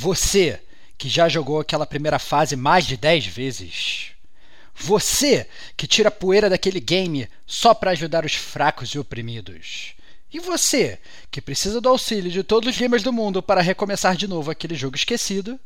[0.00, 0.58] Você
[0.96, 4.12] que já jogou aquela primeira fase mais de 10 vezes.
[4.74, 9.92] Você que tira a poeira daquele game só para ajudar os fracos e oprimidos.
[10.32, 10.98] E você
[11.30, 14.74] que precisa do auxílio de todos os gamers do mundo para recomeçar de novo aquele
[14.74, 15.60] jogo esquecido.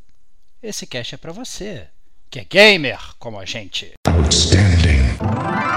[0.61, 1.87] Esse cast é para você,
[2.29, 3.93] que é gamer como a gente.
[4.09, 5.74] Outstanding.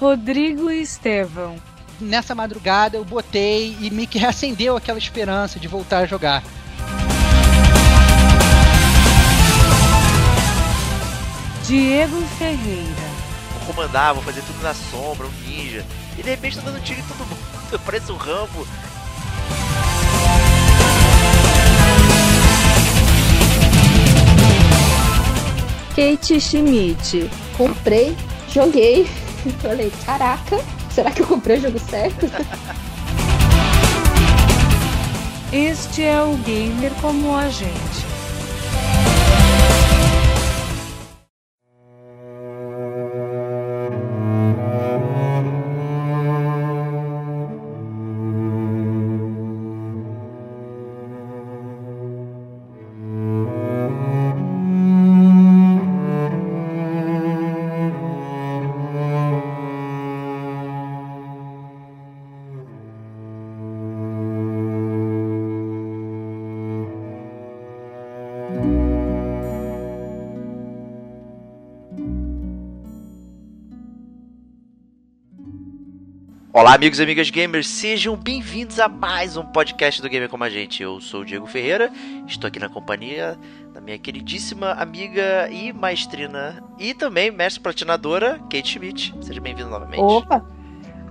[0.00, 1.56] Rodrigo e Estevão.
[2.00, 6.42] Nessa madrugada eu botei e me reacendeu aquela esperança de voltar a jogar.
[11.66, 13.10] Diego Ferreira.
[13.52, 15.84] Vou comandar, vou fazer tudo na sombra, um ninja.
[16.16, 17.38] E de repente tá dando tiro em todo mundo.
[17.84, 18.66] Parece um Rambo.
[25.94, 27.30] Kate Schmidt.
[27.58, 28.16] Comprei,
[28.48, 29.06] joguei,
[29.60, 32.26] Falei, caraca, será que eu comprei o jogo certo?
[35.52, 38.09] Este é o gamer como a gente.
[76.60, 80.50] Olá, amigos e amigas gamers, sejam bem-vindos a mais um podcast do Gamer Como a
[80.50, 80.82] Gente.
[80.82, 81.90] Eu sou o Diego Ferreira,
[82.28, 83.38] estou aqui na companhia
[83.72, 89.14] da minha queridíssima amiga e maestrina e também mestre platinadora, Kate Schmidt.
[89.22, 90.02] Seja bem-vindo novamente.
[90.02, 90.44] Opa!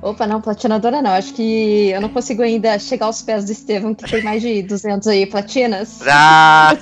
[0.03, 1.09] Opa, não, platinadora não.
[1.09, 4.61] Acho que eu não consigo ainda chegar aos pés do Estevam, que tem mais de
[4.61, 5.99] 200 aí platinas.
[6.07, 6.73] Ah!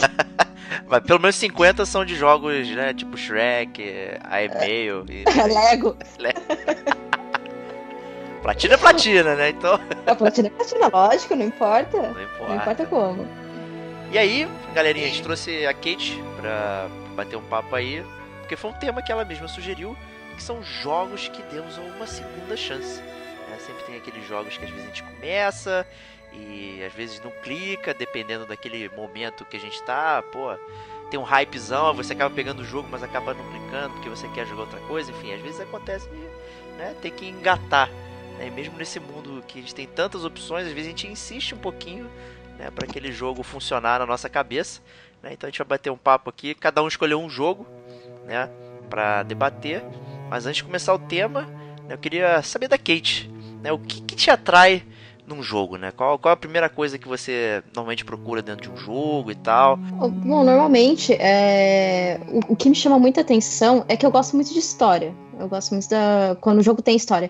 [0.90, 2.94] Mas pelo menos 50 são de jogos, né?
[2.94, 5.06] Tipo Shrek, iMail.
[5.08, 5.24] E...
[5.47, 5.96] Lego.
[6.19, 7.08] Lego.
[8.47, 9.50] Platina é platina, né?
[9.50, 9.78] Então.
[10.06, 12.02] A platina é platina, lógico, não importa.
[12.02, 12.47] Não importa.
[12.47, 13.28] Não importa como.
[14.09, 18.02] E aí, galerinha, a gente trouxe a Kate pra bater um papo aí,
[18.40, 19.97] porque foi um tema que ela mesma sugeriu,
[20.34, 23.02] que são jogos que demos uma segunda chance.
[23.02, 23.57] Né?
[23.59, 25.86] Sempre tem aqueles jogos que às vezes a gente começa
[26.31, 30.56] e às vezes não clica, dependendo daquele momento que a gente tá, pô,
[31.12, 34.47] tem um hypezão, você acaba pegando o jogo, mas acaba não clicando porque você quer
[34.47, 37.90] jogar outra coisa, enfim, às vezes acontece de né, ter que engatar.
[38.38, 38.50] Né?
[38.50, 41.58] Mesmo nesse mundo que a gente tem tantas opções, às vezes a gente insiste um
[41.58, 42.09] pouquinho
[42.58, 44.81] né, para aquele jogo funcionar na nossa cabeça.
[45.22, 45.34] Né?
[45.34, 47.66] Então a gente vai bater um papo aqui, cada um escolheu um jogo
[48.25, 48.50] né,
[48.90, 49.84] para debater.
[50.30, 51.42] Mas antes de começar o tema,
[51.88, 53.30] né, eu queria saber da Kate,
[53.62, 54.84] né, o que, que te atrai
[55.28, 55.92] num jogo, né?
[55.92, 59.75] Qual, qual a primeira coisa que você normalmente procura dentro de um jogo e tal?
[59.75, 62.18] Bom, normalmente, é...
[62.30, 65.14] o, o, que me chama muita atenção é que eu gosto muito de história.
[65.38, 66.38] Eu gosto muito da...
[66.40, 67.30] quando o jogo tem história.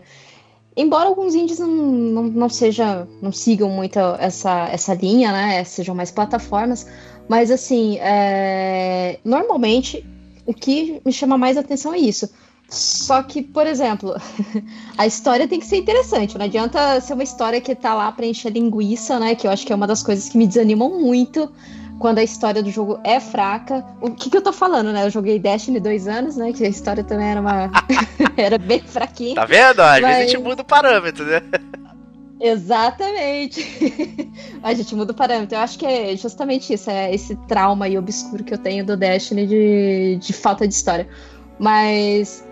[0.77, 5.63] Embora alguns indies não, não, não, seja, não sigam muito essa, essa linha, né?
[5.63, 6.85] Sejam mais plataformas,
[7.27, 9.19] mas assim, é...
[9.25, 10.05] normalmente
[10.45, 12.29] o que me chama mais atenção é isso.
[12.69, 14.13] Só que, por exemplo,
[14.97, 16.37] a história tem que ser interessante.
[16.37, 19.35] Não adianta ser uma história que tá lá pra encher linguiça, né?
[19.35, 21.51] Que eu acho que é uma das coisas que me desanimam muito
[21.99, 23.85] quando a história do jogo é fraca.
[24.01, 25.05] O que, que eu tô falando, né?
[25.05, 26.53] Eu joguei Destiny dois anos, né?
[26.53, 27.71] Que a história também era uma.
[28.37, 29.35] era bem fraquinha.
[29.35, 29.81] Tá vendo?
[29.81, 30.01] Às mas...
[30.01, 31.41] vezes a gente muda o parâmetro, né?
[32.39, 33.65] Exatamente.
[34.61, 35.57] a gente muda o parâmetro.
[35.57, 38.95] Eu acho que é justamente isso, é esse trauma aí obscuro que eu tenho do
[38.95, 41.07] Destiny de, de falta de história.
[41.59, 42.46] Mas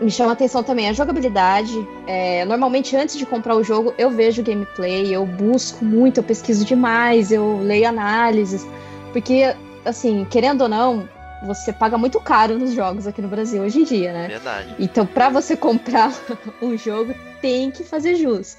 [0.00, 1.86] me chama atenção também a jogabilidade.
[2.06, 6.64] É, normalmente, antes de comprar o jogo, eu vejo gameplay, eu busco muito, eu pesquiso
[6.64, 8.66] demais, eu leio análises.
[9.12, 11.08] Porque, assim, querendo ou não,
[11.42, 14.28] você paga muito caro nos jogos aqui no Brasil hoje em dia, né?
[14.28, 14.74] Verdade.
[14.78, 16.12] Então, para você comprar
[16.60, 18.56] um jogo, tem que fazer jus.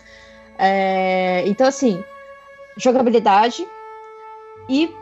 [0.58, 2.04] É, então, assim,
[2.78, 3.68] jogabilidade
[4.70, 4.94] e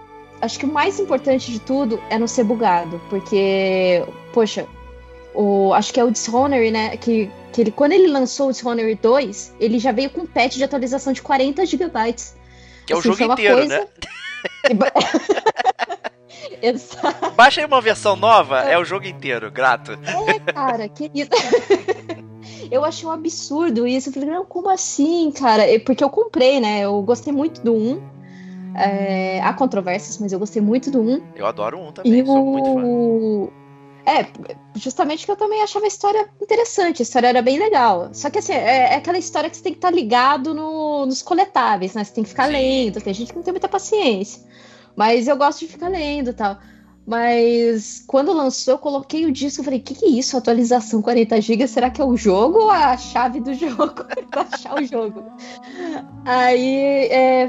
[0.42, 4.04] acho que o mais importante de tudo é não ser bugado, porque,
[4.34, 4.66] poxa,
[5.34, 6.98] o, acho que é o Dishonored, né?
[6.98, 10.56] Que, que ele, quando ele lançou o Dishonored 2, ele já veio com um patch
[10.56, 12.36] de atualização de 40 gigabytes.
[12.86, 13.80] Que é o assim, jogo inteiro, coisa...
[13.80, 13.88] né?
[16.62, 17.32] Exato.
[17.32, 18.74] Baixa aí uma versão nova, é.
[18.74, 19.94] é o jogo inteiro, grato.
[19.94, 21.30] É, cara, que isso.
[22.72, 24.10] eu achei um absurdo isso.
[24.10, 25.64] Eu falei, não, como assim, cara?
[25.86, 26.82] Porque eu comprei, né?
[26.82, 28.20] Eu gostei muito do 1.
[28.76, 31.22] É, há controvérsias, mas eu gostei muito do 1.
[31.36, 32.46] Eu adoro o 1 também, e sou o...
[32.46, 33.60] muito fã.
[34.10, 34.26] É,
[34.76, 38.10] justamente que eu também achava a história interessante, a história era bem legal.
[38.12, 41.22] Só que assim, é, é aquela história que você tem que estar ligado no, nos
[41.22, 42.04] coletáveis, né?
[42.04, 44.42] Você tem que ficar lendo, tem gente que não tem muita paciência.
[44.96, 46.58] Mas eu gosto de ficar lendo e tal.
[47.06, 50.38] Mas quando lançou, eu coloquei o disco e falei: o que, que é isso?
[50.38, 51.68] Atualização 40 GB?
[51.68, 54.06] Será que é o jogo ou a chave do jogo?
[54.34, 55.24] Baixar o jogo.
[56.26, 57.48] Aí é,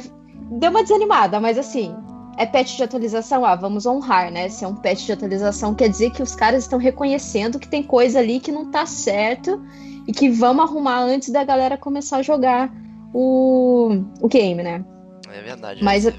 [0.52, 1.94] deu uma desanimada, mas assim,
[2.40, 4.48] é patch de atualização, ah, vamos honrar, né?
[4.48, 7.82] Se é um patch de atualização, quer dizer que os caras estão reconhecendo que tem
[7.82, 9.62] coisa ali que não tá certo
[10.08, 12.72] e que vamos arrumar antes da galera começar a jogar
[13.12, 13.90] o,
[14.22, 14.82] o game, né?
[15.31, 15.84] É verdade.
[15.84, 16.14] Mas é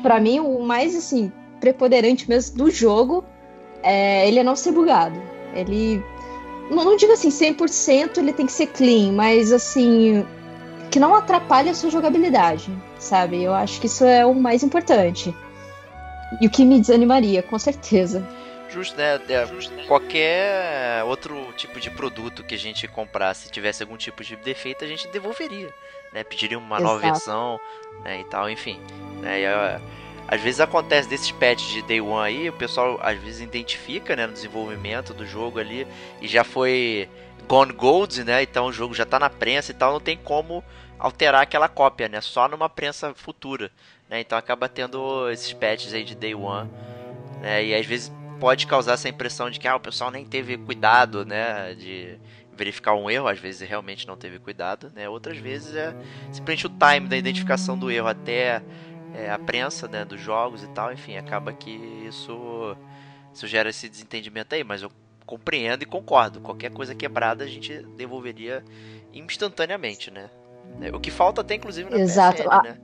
[0.00, 3.24] para mim o mais assim preponderante mesmo do jogo
[3.82, 5.20] é ele é não ser bugado.
[5.56, 6.00] Ele
[6.70, 10.24] não, não digo assim 100% ele tem que ser clean, mas assim
[10.88, 12.70] que não atrapalhe a sua jogabilidade,
[13.02, 13.42] sabe?
[13.42, 15.34] Eu acho que isso é o mais importante.
[16.40, 18.26] E o que me desanimaria, com certeza.
[18.70, 19.20] Justo, né?
[19.28, 24.82] É, qualquer outro tipo de produto que a gente comprasse, tivesse algum tipo de defeito,
[24.82, 25.68] a gente devolveria,
[26.12, 26.24] né?
[26.24, 26.82] Pediria uma Exato.
[26.82, 27.60] nova versão,
[28.02, 28.20] né?
[28.20, 28.80] E tal, enfim.
[29.20, 29.42] Né?
[29.42, 29.46] E,
[30.26, 34.26] às vezes acontece desses patches de Day One aí, o pessoal às vezes identifica, né,
[34.26, 35.86] no desenvolvimento do jogo ali,
[36.22, 37.06] e já foi
[37.46, 38.42] Gone Gold, né?
[38.42, 40.64] Então o jogo já tá na prensa e tal, não tem como
[41.02, 42.20] alterar aquela cópia, né?
[42.20, 43.72] Só numa prensa futura,
[44.08, 44.20] né?
[44.20, 46.70] Então acaba tendo esses patches aí de Day One,
[47.40, 47.64] né?
[47.64, 51.26] E às vezes pode causar essa impressão de que ah, o pessoal nem teve cuidado,
[51.26, 51.74] né?
[51.74, 52.16] De
[52.52, 55.08] verificar um erro, às vezes realmente não teve cuidado, né?
[55.08, 55.92] Outras vezes é
[56.30, 58.62] simplesmente o time da identificação do erro até
[59.12, 60.04] é, a prensa, né?
[60.04, 61.70] Dos jogos e tal, enfim, acaba que
[62.06, 62.76] isso,
[63.34, 64.92] isso gera esse desentendimento aí, mas eu
[65.26, 66.40] compreendo e concordo.
[66.40, 68.62] Qualquer coisa quebrada a gente devolveria
[69.12, 70.30] instantaneamente, né?
[70.92, 72.42] O que falta até inclusive na Exato.
[72.42, 72.78] PSN, né?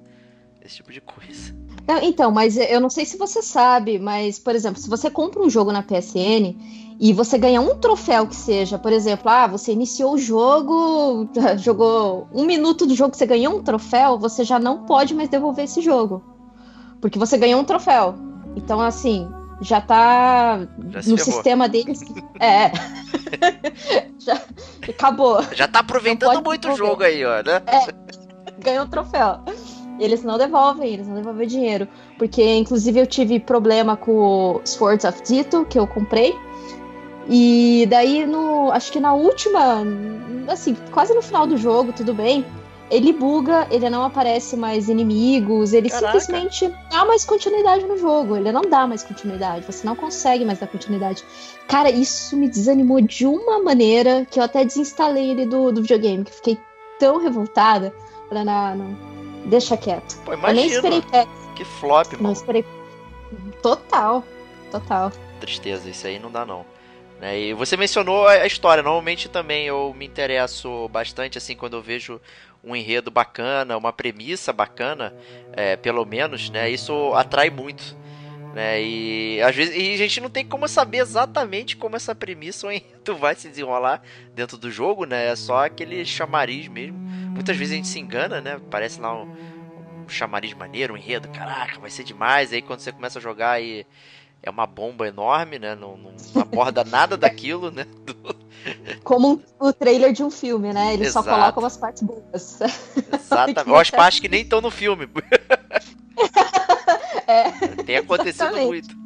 [0.64, 1.54] Esse tipo de coisa.
[1.86, 5.42] Não, então, mas eu não sei se você sabe, mas, por exemplo, se você compra
[5.42, 6.54] um jogo na PSN
[7.00, 12.28] e você ganha um troféu que seja, por exemplo, ah, você iniciou o jogo, jogou
[12.32, 15.80] um minuto do jogo, você ganhou um troféu, você já não pode mais devolver esse
[15.80, 16.22] jogo.
[17.00, 18.14] Porque você ganhou um troféu.
[18.54, 19.26] Então, assim,
[19.60, 20.60] já tá
[20.90, 22.00] já no sistema deles.
[22.40, 22.70] É.
[24.20, 24.40] já
[24.88, 25.42] acabou.
[25.52, 27.60] Já tá aproveitando muito o jogo aí, ó, né?
[27.66, 27.92] É,
[28.60, 29.40] ganhou um troféu.
[29.98, 31.88] Eles não devolvem, eles não devolvem dinheiro.
[32.16, 36.32] Porque, inclusive, eu tive problema com o Swords of Dito, que eu comprei.
[37.28, 39.82] E daí, no, acho que na última,
[40.46, 42.44] assim, quase no final do jogo, tudo bem
[42.90, 46.18] ele buga, ele não aparece mais inimigos, ele Caraca.
[46.18, 48.36] simplesmente dá mais continuidade no jogo.
[48.36, 51.22] Ele não dá mais continuidade, você não consegue mais dar continuidade.
[51.66, 56.24] Cara, isso me desanimou de uma maneira que eu até desinstalei ele do, do videogame,
[56.24, 56.58] que fiquei
[56.98, 57.92] tão revoltada.
[58.28, 58.98] Falei, não, não,
[59.46, 60.18] deixa quieto.
[60.24, 61.30] Pô, imagina, eu nem esperei perto.
[61.54, 62.22] Que flop, mano.
[62.22, 62.64] Não esperei.
[63.62, 64.24] Total,
[64.70, 65.12] total.
[65.40, 66.64] Tristeza, isso aí não dá não.
[67.20, 67.38] Né?
[67.38, 68.82] E você mencionou a história.
[68.82, 72.20] Normalmente também eu me interesso bastante assim quando eu vejo
[72.68, 75.14] um enredo bacana, uma premissa bacana,
[75.52, 76.70] é, pelo menos, né?
[76.70, 77.96] Isso atrai muito.
[78.54, 78.82] Né?
[78.82, 82.72] E às vezes e a gente não tem como saber exatamente como essa premissa ou
[82.72, 84.02] enredo vai se desenrolar
[84.34, 85.28] dentro do jogo, né?
[85.28, 86.98] É só aquele chamariz mesmo.
[86.98, 88.60] Muitas vezes a gente se engana, né?
[88.70, 89.28] Parece lá um,
[90.04, 92.52] um chamariz maneiro, um enredo, caraca, vai ser demais.
[92.52, 93.86] Aí quando você começa a jogar e
[94.48, 95.74] é uma bomba enorme, né?
[95.74, 97.86] Não, não aborda nada daquilo, né?
[98.04, 98.16] Do...
[99.04, 100.94] Como um, o trailer de um filme, né?
[100.94, 101.28] Eles Exato.
[101.28, 102.60] só colocam as partes boas.
[103.12, 103.68] Exatamente.
[103.70, 105.08] Ou as partes que nem estão no filme.
[107.26, 107.50] É,
[107.84, 108.66] Tem acontecido exatamente.
[108.66, 108.96] muito.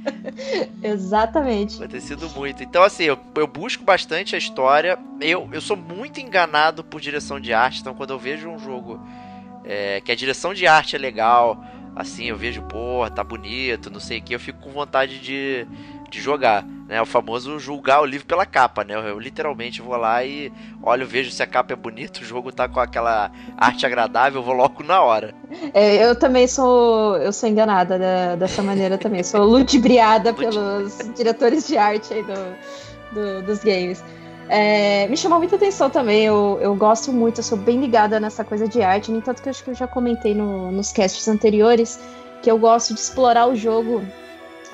[0.81, 1.77] Exatamente.
[1.83, 2.63] Acontecido muito.
[2.63, 4.97] Então, assim, eu, eu busco bastante a história.
[5.21, 7.81] Eu, eu sou muito enganado por direção de arte.
[7.81, 9.01] Então, quando eu vejo um jogo
[9.65, 11.61] é, que a direção de arte é legal,
[11.95, 15.67] assim, eu vejo, pô, tá bonito, não sei o que, eu fico com vontade de,
[16.11, 17.01] de jogar, né?
[17.01, 18.95] O famoso julgar o livro pela capa, né?
[18.95, 22.51] Eu, eu, literalmente vou lá e olho, vejo se a capa é bonita, o jogo
[22.51, 25.35] tá com aquela arte agradável, eu vou logo na hora.
[25.75, 31.67] É, eu também sou, eu sou enganada da, dessa maneira também, sou ludibriada pelos diretores
[31.67, 34.03] de arte aí do, do dos games.
[34.55, 36.27] É, me chamou muita atenção também.
[36.27, 39.11] Eu, eu gosto muito, eu sou bem ligada nessa coisa de arte.
[39.11, 41.99] No entanto, que eu acho que eu já comentei no, nos casts anteriores
[42.43, 44.03] que eu gosto de explorar o jogo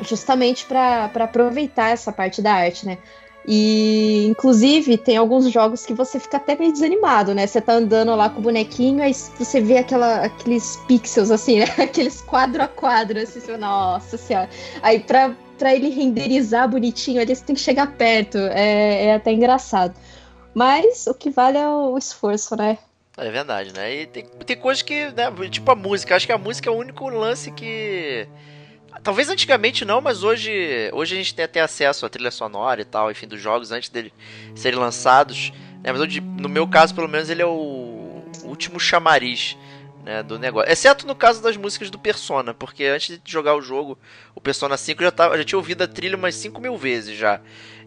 [0.00, 2.98] justamente para aproveitar essa parte da arte, né?
[3.46, 7.46] E, inclusive, tem alguns jogos que você fica até meio desanimado, né?
[7.46, 11.66] Você tá andando lá com o bonequinho, aí você vê aquela, aqueles pixels, assim, né?
[11.78, 14.50] Aqueles quadro a quadro, assim, você, nossa senhora.
[14.82, 18.38] Aí, pra, para ele renderizar bonitinho, ele tem que chegar perto.
[18.38, 19.94] É, é, até engraçado.
[20.54, 22.78] Mas o que vale é o esforço, né?
[23.16, 23.94] É verdade, né?
[23.94, 26.76] E tem, tem coisas que, né, tipo a música, acho que a música é o
[26.76, 28.28] único lance que
[29.02, 32.84] Talvez antigamente não, mas hoje, hoje a gente tem até acesso à trilha sonora e
[32.84, 34.12] tal, enfim, dos jogos antes deles
[34.54, 35.52] serem lançados.
[35.82, 35.92] Né?
[35.92, 39.56] Mas hoje, no meu caso, pelo menos, ele é o último chamariz
[40.04, 40.70] né, do negócio.
[40.70, 43.98] Exceto no caso das músicas do Persona, porque antes de jogar o jogo,
[44.34, 47.40] o Persona 5 já, tava, já tinha ouvido a trilha umas 5 mil vezes já.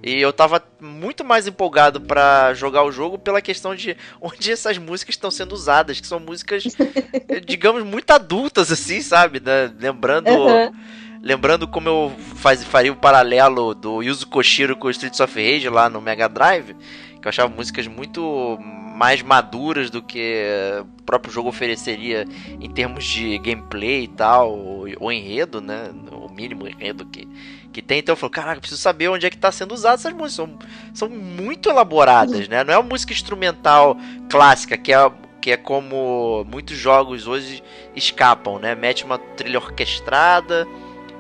[0.04, 4.78] E eu tava muito mais empolgado para jogar o jogo pela questão de onde essas
[4.78, 6.64] músicas estão sendo usadas, que são músicas,
[7.46, 9.40] digamos, muito adultas, assim, sabe?
[9.40, 9.72] Né?
[9.80, 10.30] Lembrando.
[10.30, 10.72] Uhum.
[11.24, 15.70] Lembrando como eu faz, faria o paralelo do Yuzo Koshiro com o Streets of Rage
[15.70, 16.76] lá no Mega Drive,
[17.22, 18.58] que eu achava músicas muito
[19.02, 20.46] mais maduras do que
[20.82, 22.26] o próprio jogo ofereceria
[22.60, 25.92] em termos de gameplay e tal, ou, ou enredo, né?
[26.12, 27.28] O mínimo enredo que,
[27.72, 28.00] que tem.
[28.00, 30.34] Então eu falo, caraca, preciso saber onde é que está sendo usado essas músicas.
[30.34, 30.60] São,
[30.94, 32.64] são muito elaboradas, né?
[32.64, 33.98] Não é uma música instrumental
[34.30, 35.12] clássica, que é,
[35.42, 37.64] que é como muitos jogos hoje
[37.96, 38.76] escapam, né?
[38.76, 40.68] Mete uma trilha orquestrada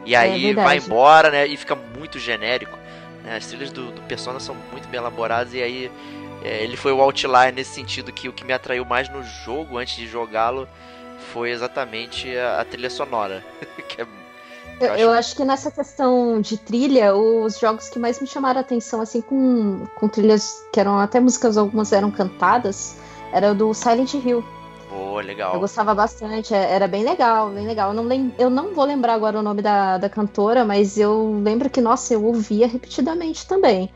[0.05, 1.48] e é aí é vai embora, né?
[1.48, 2.81] E fica muito genérico.
[3.24, 3.38] Né?
[3.38, 5.92] As trilhas do, do Persona são muito bem elaboradas e aí
[6.44, 9.78] é, ele foi o outlier nesse sentido que o que me atraiu mais no jogo
[9.78, 10.68] antes de jogá-lo
[11.34, 13.44] foi exatamente a, a trilha sonora.
[13.88, 14.06] que é,
[14.82, 15.01] eu, eu, acho...
[15.01, 15.36] eu, acho...
[15.36, 19.86] que nessa questão de trilha, os jogos que mais me chamaram a atenção, assim, com,
[19.96, 22.98] com trilhas que eram até músicas, algumas eram cantadas,
[23.32, 24.44] era o do Silent Hill.
[24.92, 25.54] Pô, legal.
[25.54, 27.92] Eu gostava bastante, é, era bem legal, bem legal.
[27.92, 31.40] Eu não, lem eu não vou lembrar agora o nome da, da cantora, mas eu
[31.42, 33.90] lembro que, nossa, eu ouvia repetidamente também.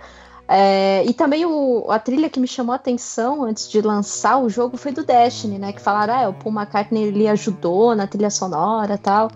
[0.48, 4.50] É, e também o, a trilha que me chamou a atenção antes de lançar o
[4.50, 5.74] jogo foi do Destiny, né?
[5.74, 9.30] Que falaram, ah, o Paul McCartney ele ajudou na trilha sonora e tal.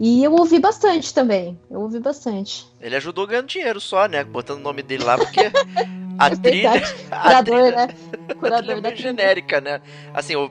[0.00, 1.58] E eu ouvi bastante também.
[1.70, 2.66] Eu ouvi bastante.
[2.80, 4.24] Ele ajudou ganhando dinheiro só, né?
[4.24, 5.40] Botando o nome dele lá, porque
[6.18, 6.70] a é trilha.
[7.10, 7.88] A Curador, trilha, né?
[8.38, 9.82] Curador a trilha é da genérica, né?
[10.14, 10.50] Assim, eu,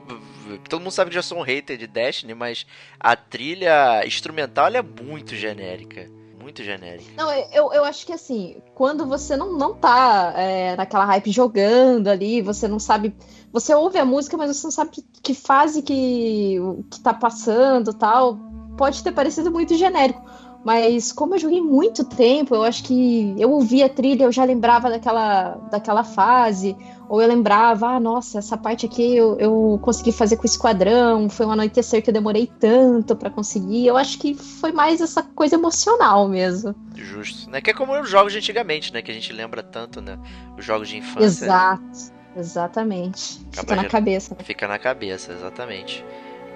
[0.68, 2.66] todo mundo sabe que já sou um hater de Destiny, mas
[2.98, 6.08] a trilha instrumental é muito genérica
[6.48, 7.10] muito genérica.
[7.14, 12.08] Não, eu, eu acho que assim, quando você não, não tá é, naquela hype jogando
[12.08, 13.14] ali, você não sabe.
[13.52, 16.56] Você ouve a música, mas você não sabe que fase que,
[16.90, 18.38] que tá passando tal.
[18.78, 20.22] Pode ter parecido muito genérico.
[20.64, 24.44] Mas como eu joguei muito tempo, eu acho que eu ouvia a trilha, eu já
[24.44, 26.76] lembrava daquela, daquela fase,
[27.08, 31.28] ou eu lembrava, ah, nossa, essa parte aqui eu, eu consegui fazer com o esquadrão,
[31.30, 33.86] foi um anoitecer que eu demorei tanto para conseguir.
[33.86, 36.74] Eu acho que foi mais essa coisa emocional mesmo.
[36.94, 37.60] Justo, né?
[37.60, 39.00] Que é como os jogos de antigamente, né?
[39.00, 40.18] Que a gente lembra tanto, né?
[40.56, 41.44] Os jogos de infância.
[41.44, 43.40] Exato, exatamente.
[43.52, 44.34] Acaba fica na cabeça.
[44.34, 44.44] Né?
[44.44, 46.04] Fica na cabeça, exatamente.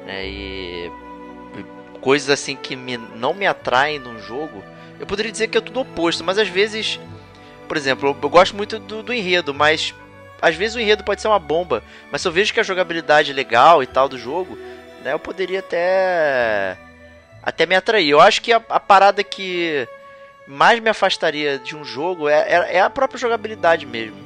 [0.07, 0.93] É, e
[2.03, 4.63] coisas assim que me, não me atraem num jogo,
[5.01, 7.01] eu poderia dizer que é tudo oposto, mas às vezes,
[7.67, 9.95] por exemplo, eu, eu gosto muito do, do, enredo, mas
[10.43, 13.31] às vezes o enredo pode ser uma bomba, mas se eu vejo que a jogabilidade
[13.31, 14.59] é legal e tal do jogo,
[15.05, 16.77] né, eu poderia até
[17.43, 18.11] até me atrair.
[18.11, 19.87] Eu acho que a, a parada que
[20.47, 24.17] mais me afastaria de um jogo é, é, é, a própria jogabilidade mesmo.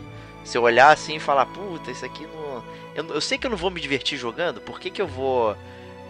[0.42, 2.64] Se eu olhar assim e falar, puta, isso aqui não.
[2.94, 5.54] Eu, eu sei que eu não vou me divertir jogando, por que, que eu vou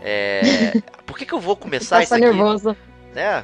[0.03, 0.73] é,
[1.05, 2.25] por que, que eu vou começar isso aqui?
[2.25, 2.77] nervoso.
[3.13, 3.43] Né?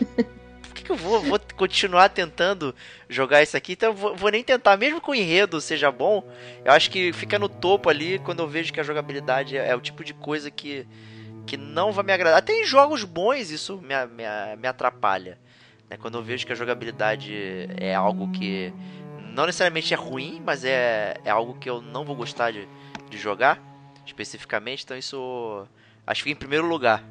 [0.82, 2.74] Que, que eu vou, vou continuar tentando
[3.08, 3.72] jogar isso aqui?
[3.72, 6.28] Então eu vou, vou, nem tentar, mesmo que o enredo seja bom.
[6.64, 9.76] Eu acho que fica no topo ali quando eu vejo que a jogabilidade é, é
[9.76, 10.86] o tipo de coisa que,
[11.46, 12.38] que não vai me agradar.
[12.38, 14.24] Até em jogos bons isso me, me,
[14.58, 15.38] me atrapalha.
[15.88, 15.96] Né?
[15.96, 17.32] Quando eu vejo que a jogabilidade
[17.76, 18.72] é algo que
[19.34, 22.68] não necessariamente é ruim, mas é, é algo que eu não vou gostar de,
[23.08, 23.60] de jogar
[24.04, 24.84] especificamente.
[24.84, 25.66] Então isso
[26.06, 27.02] Acho que em primeiro lugar.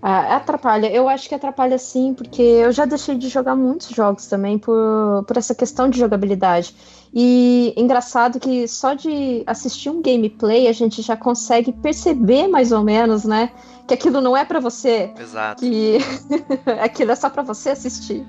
[0.00, 0.90] Ah, atrapalha.
[0.90, 5.24] Eu acho que atrapalha sim, porque eu já deixei de jogar muitos jogos também por,
[5.26, 6.74] por essa questão de jogabilidade.
[7.12, 12.84] E engraçado que só de assistir um gameplay a gente já consegue perceber mais ou
[12.84, 13.50] menos, né?
[13.86, 15.10] Que aquilo não é para você.
[15.18, 15.62] Exato.
[15.62, 15.98] Que
[16.80, 18.24] aquilo é só para você assistir.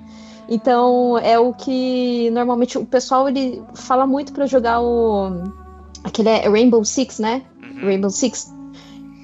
[0.48, 5.44] Então é o que normalmente o pessoal ele fala muito para jogar o
[6.04, 7.44] aquele é Rainbow Six, né?
[7.82, 8.52] Rainbow Six,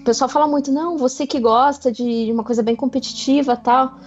[0.05, 3.97] pessoal fala muito, não, você que gosta de uma coisa bem competitiva tal.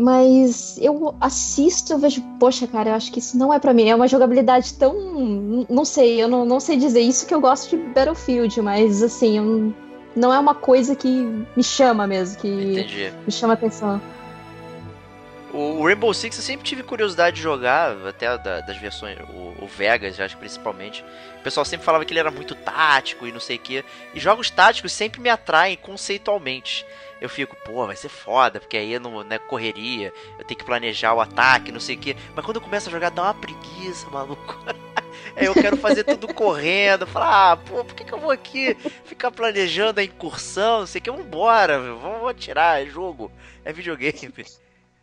[0.00, 3.88] Mas eu assisto, eu vejo, poxa, cara, eu acho que isso não é para mim.
[3.88, 5.66] É uma jogabilidade tão.
[5.68, 9.36] Não sei, eu não, não sei dizer isso que eu gosto de Battlefield, mas assim,
[9.36, 9.74] eu,
[10.16, 11.08] não é uma coisa que
[11.54, 13.12] me chama mesmo, que Entendi.
[13.26, 14.00] me chama atenção.
[15.52, 20.36] O Rainbow Six eu sempre tive curiosidade de jogar, até das versões, o, Vegas, acho
[20.38, 21.04] principalmente.
[21.38, 23.84] O pessoal sempre falava que ele era muito tático e não sei o que.
[24.14, 26.86] E jogos táticos sempre me atraem conceitualmente.
[27.20, 30.64] Eu fico, pô, vai ser foda, porque aí não, não é correria, eu tenho que
[30.64, 32.16] planejar o ataque, não sei o que.
[32.34, 34.58] Mas quando eu começo a jogar, dá uma preguiça, maluco.
[35.36, 37.06] Aí eu quero fazer tudo correndo.
[37.06, 40.80] Falar, ah, pô, por que, que eu vou aqui ficar planejando a incursão?
[40.80, 43.30] Não sei o que, vambora, vamos atirar, é jogo,
[43.64, 44.32] é videogame.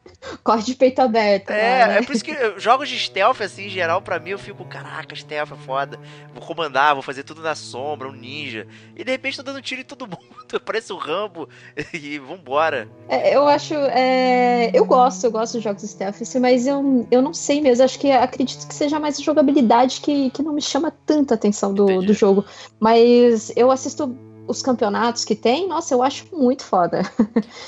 [0.44, 1.51] Corte de peito aberto.
[1.51, 1.98] É, né?
[1.98, 4.65] é por isso que eu- jogos de stealth, assim, em geral, pra mim, eu fico,
[4.65, 6.00] caraca, stealth é foda.
[6.34, 8.68] Vou comandar, vou fazer tudo na sombra, um ninja.
[8.96, 10.20] E de repente tô dando tiro em todo mundo.
[10.65, 11.48] Parece o Rambo.
[11.94, 12.88] E vambora.
[13.08, 13.74] É, eu acho.
[13.74, 17.84] é, eu gosto, eu gosto de jogos stealth, assim, mas eu, eu não sei mesmo.
[17.84, 21.74] Acho que acredito que seja mais a jogabilidade que, que não me chama tanta atenção
[21.74, 22.08] do, Entendi.
[22.08, 22.46] do jogo.
[22.79, 27.01] Mas eu assisto os campeonatos que tem, nossa, eu acho muito foda.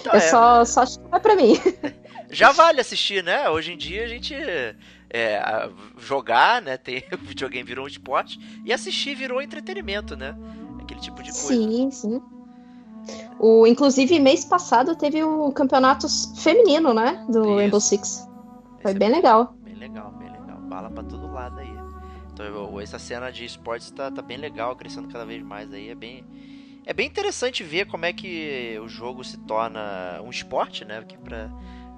[0.01, 1.59] Então, eu é, só, só acho que não é pra mim.
[2.31, 3.49] Já vale assistir, né?
[3.49, 6.77] Hoje em dia a gente é, jogar, né?
[6.77, 10.35] Tem, o videogame virou um esporte e assistir virou entretenimento, né?
[10.81, 11.47] Aquele tipo de coisa.
[11.47, 12.21] Sim, sim.
[13.39, 16.07] O, inclusive, mês passado teve o campeonato
[16.37, 17.25] feminino, né?
[17.27, 17.55] Do Isso.
[17.55, 18.27] Rainbow Six.
[18.81, 19.55] Foi Esse é bem legal.
[19.63, 20.57] Bem legal, bem legal.
[20.61, 21.71] Bala pra todo lado aí.
[22.31, 25.89] Então essa cena de esportes tá, tá bem legal, crescendo cada vez mais aí.
[25.89, 26.23] É bem,
[26.85, 31.01] é bem interessante ver como é que o jogo se torna um esporte, né?
[31.01, 31.49] Porque pra,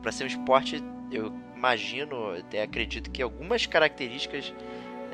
[0.03, 4.53] pra ser um esporte, eu imagino, até acredito que algumas características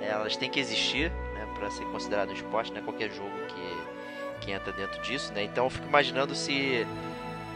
[0.01, 1.47] eh, elas têm que existir, né?
[1.55, 5.43] Pra ser considerado um esporte, não é qualquer jogo que, que entra dentro disso, né?
[5.43, 6.85] Então eu fico imaginando se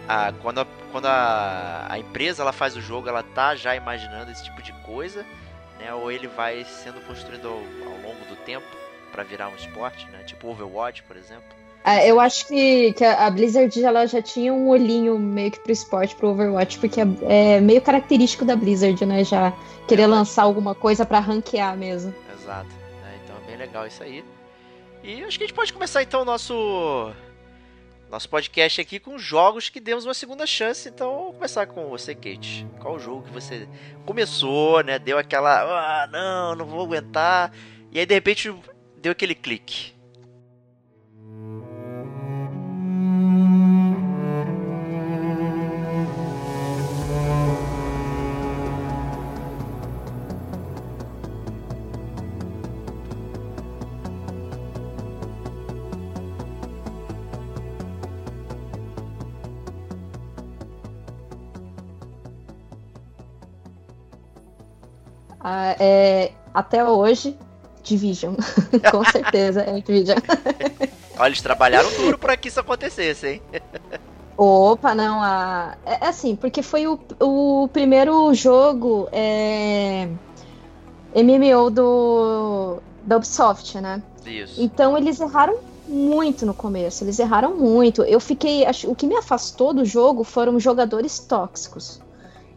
[0.08, 4.32] a, quando, a, quando a, a empresa ela faz o jogo, ela tá já imaginando
[4.32, 5.26] esse tipo de coisa,
[5.80, 5.92] né?
[5.94, 8.68] Ou ele vai sendo construído ao, ao longo do tempo
[9.12, 10.24] para virar um esporte, né?
[10.24, 11.63] Tipo Overwatch, por exemplo.
[11.86, 15.72] É, eu acho que, que a Blizzard ela já tinha um olhinho meio que pro
[15.72, 19.24] esporte, pro Overwatch, porque é, é meio característico da Blizzard, né?
[19.26, 19.52] Já
[19.88, 22.14] querer lançar alguma coisa pra ranquear mesmo.
[22.34, 22.70] Exato.
[23.02, 23.20] né?
[23.24, 24.24] Então é bem legal isso aí.
[25.04, 27.12] E acho que a gente pode começar então o nosso
[28.10, 30.88] nosso podcast aqui com jogos que demos uma segunda chance.
[30.88, 32.66] Então vamos começar com você, Kate.
[32.80, 33.68] Qual o jogo que você
[34.06, 35.00] começou, né?
[35.00, 37.52] Deu aquela, ah, não, não vou aguentar.
[37.92, 38.56] E aí de repente
[39.02, 39.93] deu aquele clique.
[65.44, 67.38] Ah, é, até hoje,
[67.84, 68.36] Division.
[68.92, 70.18] Com certeza é Division.
[71.18, 73.42] Olha, eles trabalharam duro para que isso acontecesse, hein?
[74.36, 75.76] Opa, não, a...
[75.86, 80.08] é é assim, porque foi o, o primeiro jogo é,
[81.16, 84.02] MMO do, da Ubisoft, né?
[84.26, 84.60] Isso.
[84.62, 85.56] Então eles erraram
[85.88, 88.02] muito no começo, eles erraram muito.
[88.04, 88.66] Eu fiquei.
[88.66, 92.00] acho- O que me afastou do jogo foram jogadores tóxicos.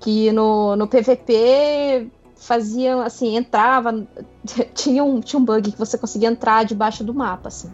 [0.01, 4.07] Que no, no PVP faziam assim, entrava.
[4.75, 7.71] Tinha um, tinha um bug que você conseguia entrar debaixo do mapa, assim.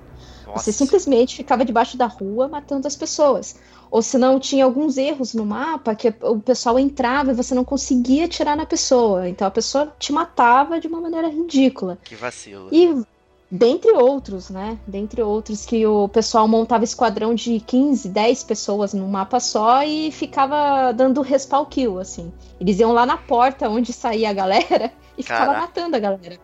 [0.53, 0.65] Nossa.
[0.65, 3.57] Você simplesmente ficava debaixo da rua matando as pessoas.
[3.91, 7.65] Ou se não, tinha alguns erros no mapa que o pessoal entrava e você não
[7.65, 9.29] conseguia atirar na pessoa.
[9.29, 11.99] Então a pessoa te matava de uma maneira ridícula.
[12.05, 12.69] Que vacilo.
[12.71, 13.03] E
[13.51, 14.79] dentre outros, né?
[14.87, 20.11] Dentre outros que o pessoal montava esquadrão de 15, 10 pessoas num mapa só e
[20.11, 22.33] ficava dando respawn kill, assim.
[22.59, 25.61] Eles iam lá na porta onde saía a galera e ficava Caraca.
[25.61, 26.39] matando a galera.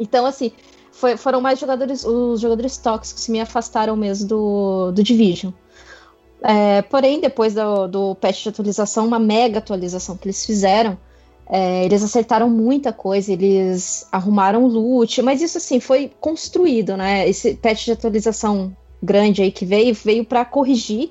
[0.00, 0.52] Então, assim,
[0.94, 5.52] foi- foram mais jogadores, os jogadores tóxicos que me afastaram mesmo do, do Division.
[6.42, 10.98] É, porém, depois do, do patch de atualização, uma mega atualização que eles fizeram,
[11.46, 17.28] é, eles acertaram muita coisa, eles arrumaram loot, mas isso assim foi construído, né?
[17.28, 21.10] Esse patch de atualização grande aí que veio, veio para corrigir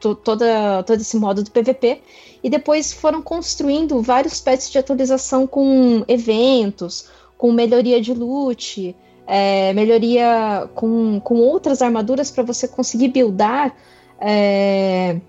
[0.00, 2.00] to- toda, todo esse modo do PVP.
[2.42, 8.94] E depois foram construindo vários patches de atualização com eventos, com melhoria de loot,
[9.26, 13.74] é, melhoria com, com outras armaduras para você conseguir buildar.
[14.20, 15.20] é,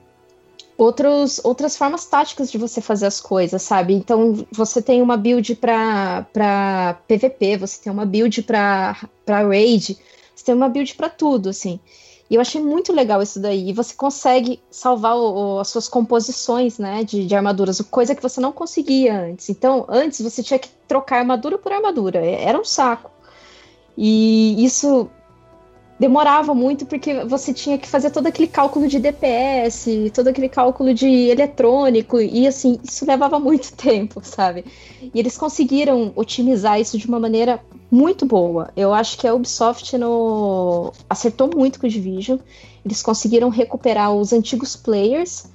[0.77, 3.93] outros, outras formas táticas de você fazer as coisas, sabe?
[3.93, 8.95] Então você tem uma build para PVP, você tem uma build para
[9.27, 9.97] raid,
[10.36, 11.79] você tem uma build para tudo, assim.
[12.29, 13.69] E eu achei muito legal isso daí.
[13.69, 18.21] E você consegue salvar o- o- as suas composições, né, de, de armaduras, coisa que
[18.21, 19.49] você não conseguia antes.
[19.49, 23.10] Então, antes você tinha que trocar armadura por armadura, era um saco.
[23.97, 25.10] E isso
[25.99, 30.93] demorava muito porque você tinha que fazer todo aquele cálculo de DPS, todo aquele cálculo
[30.93, 34.63] de eletrônico, e assim, isso levava muito tempo, sabe?
[35.01, 38.69] E eles conseguiram otimizar isso de uma maneira muito boa.
[38.75, 40.93] Eu acho que a Ubisoft no...
[41.10, 42.38] acertou muito com o Division.
[42.86, 45.45] Eles conseguiram recuperar os antigos players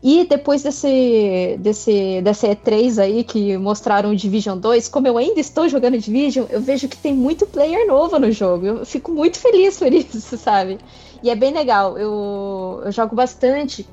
[0.00, 5.40] E depois desse, desse, dessa E3 aí que mostraram o Division 2, como eu ainda
[5.40, 8.64] estou jogando Division, eu vejo que tem muito player novo no jogo.
[8.64, 10.78] Eu fico muito feliz por isso, sabe?
[11.20, 11.98] E é bem legal.
[11.98, 13.84] Eu, eu jogo bastante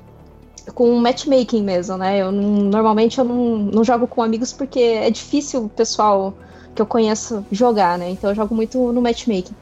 [0.74, 2.22] com matchmaking mesmo, né?
[2.22, 6.34] Eu não, normalmente eu não, não jogo com amigos porque é difícil o pessoal
[6.72, 8.10] que eu conheço jogar, né?
[8.10, 9.54] Então eu jogo muito no matchmaking.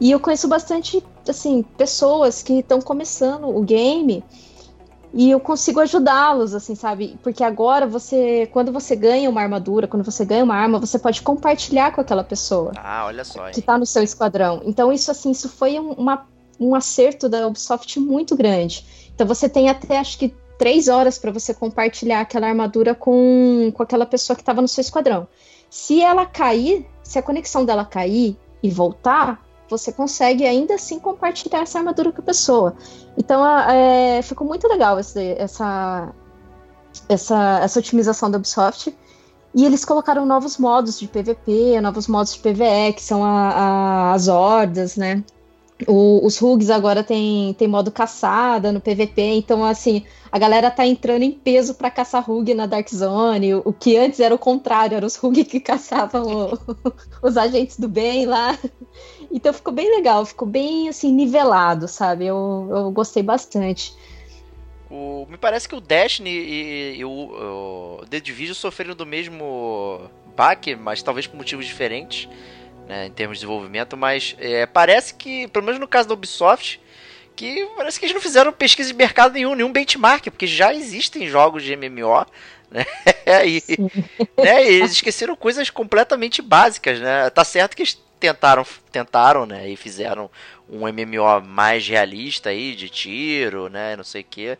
[0.00, 4.24] E eu conheço bastante, assim, pessoas que estão começando o game
[5.12, 7.18] e eu consigo ajudá-los, assim, sabe?
[7.22, 11.20] Porque agora você, quando você ganha uma armadura, quando você ganha uma arma, você pode
[11.22, 12.72] compartilhar com aquela pessoa.
[12.76, 13.46] Ah, olha só.
[13.46, 13.52] Hein?
[13.52, 14.62] Que tá no seu esquadrão.
[14.64, 16.26] Então, isso, assim, isso foi uma,
[16.60, 18.86] um acerto da Ubisoft muito grande.
[19.12, 23.82] Então, você tem até, acho que, três horas para você compartilhar aquela armadura com, com
[23.82, 25.26] aquela pessoa que estava no seu esquadrão.
[25.68, 31.60] Se ela cair, se a conexão dela cair e voltar, você consegue ainda assim compartilhar
[31.60, 32.74] essa armadura com a pessoa.
[33.16, 36.12] Então é, ficou muito legal esse, essa,
[37.08, 38.94] essa, essa otimização da Ubisoft.
[39.54, 44.12] E eles colocaram novos modos de PVP, novos modos de PVE, que são a, a,
[44.12, 45.24] as hordas, né?
[45.88, 50.86] O, os rugs agora tem, tem modo caçada no PVP, então assim, a galera tá
[50.86, 54.38] entrando em peso para caçar rug na Dark Zone, o, o, que antes era o
[54.38, 56.58] contrário, eram os rug que caçavam o,
[57.22, 58.58] os agentes do bem lá.
[59.30, 62.26] Então ficou bem legal, ficou bem assim, nivelado, sabe?
[62.26, 63.94] Eu, eu gostei bastante.
[64.90, 67.10] O, me parece que o Destiny e, e o,
[68.00, 70.00] o The Division sofreram do mesmo
[70.36, 72.28] baque, mas talvez por motivos diferentes
[72.90, 76.80] né, em termos de desenvolvimento, mas é, parece que, pelo menos no caso da Ubisoft,
[77.36, 81.28] que parece que eles não fizeram pesquisa de mercado nenhum, nenhum benchmark, porque já existem
[81.28, 82.26] jogos de MMO,
[82.68, 82.84] né?
[83.46, 83.62] e,
[84.36, 87.30] né, eles esqueceram coisas completamente básicas, né?
[87.30, 90.30] Tá certo que eles tentaram, tentaram, né, e fizeram
[90.68, 94.58] um MMO mais realista aí, de tiro, né, não sei o que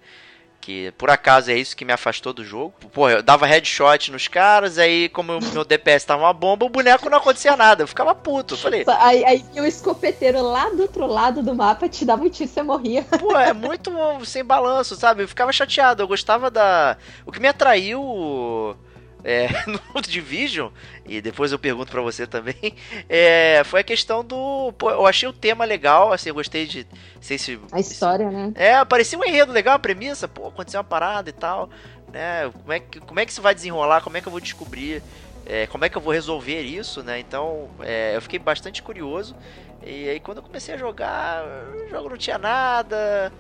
[0.61, 2.75] que por acaso é isso que me afastou do jogo.
[2.93, 6.69] Pô, eu dava headshot nos caras, aí como o meu DPS tava uma bomba, o
[6.69, 7.83] boneco não acontecia nada.
[7.83, 8.57] Eu ficava puto.
[8.57, 8.85] falei.
[8.87, 12.63] Aí, aí o escopeteiro lá do outro lado do mapa te dava um tiro você
[12.63, 13.03] morria.
[13.19, 13.91] Pô, é muito
[14.25, 15.23] sem balanço, sabe?
[15.23, 16.03] Eu ficava chateado.
[16.03, 16.97] Eu gostava da.
[17.25, 18.77] O que me atraiu
[19.25, 19.49] é,
[19.95, 20.71] no Division,
[21.05, 22.75] e depois eu pergunto para você também,
[23.09, 24.73] é, foi a questão do.
[24.79, 26.87] Pô, eu achei o tema legal, assim, eu gostei de.
[27.21, 27.59] Sei se.
[27.73, 28.53] A história, se, né?
[28.55, 31.71] É, parecia um enredo legal, a premissa, pô, aconteceu uma parada e tal,
[32.13, 32.51] né?
[32.51, 34.01] Como é que, como é que isso vai desenrolar?
[34.03, 35.03] Como é que eu vou descobrir?
[35.47, 37.19] É, como é que eu vou resolver isso, né?
[37.19, 39.35] Então, é, eu fiquei bastante curioso.
[39.83, 41.43] E aí, quando eu comecei a jogar,
[41.75, 43.33] o jogo não tinha nada.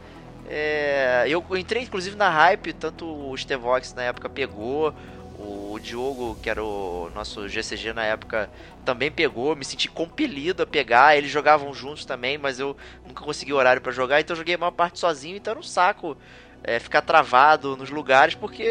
[0.49, 4.93] É, eu entrei inclusive na hype, tanto o Stevox na época pegou,
[5.41, 8.51] o Diogo, que era o nosso GCG na época,
[8.85, 11.17] também pegou, me senti compelido a pegar.
[11.17, 12.77] Eles jogavam juntos também, mas eu
[13.07, 15.63] nunca consegui horário para jogar, então eu joguei a maior parte sozinho, então era um
[15.63, 16.17] saco
[16.63, 18.63] é, ficar travado nos lugares porque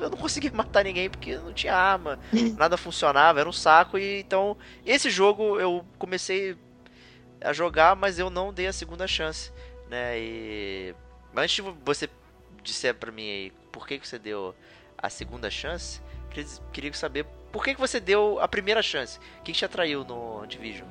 [0.00, 2.18] eu não conseguia matar ninguém porque não tinha arma,
[2.56, 3.98] nada funcionava, era um saco.
[3.98, 4.56] E então,
[4.86, 6.56] esse jogo eu comecei
[7.40, 9.52] a jogar, mas eu não dei a segunda chance,
[9.90, 10.18] né?
[10.18, 10.94] E
[11.34, 12.08] antes de você
[12.62, 14.54] disser para mim aí por que, que você deu
[14.96, 16.00] a segunda chance,
[16.72, 19.18] Queria, saber por que, que você deu a primeira chance?
[19.40, 20.86] O que, que te atraiu no Division?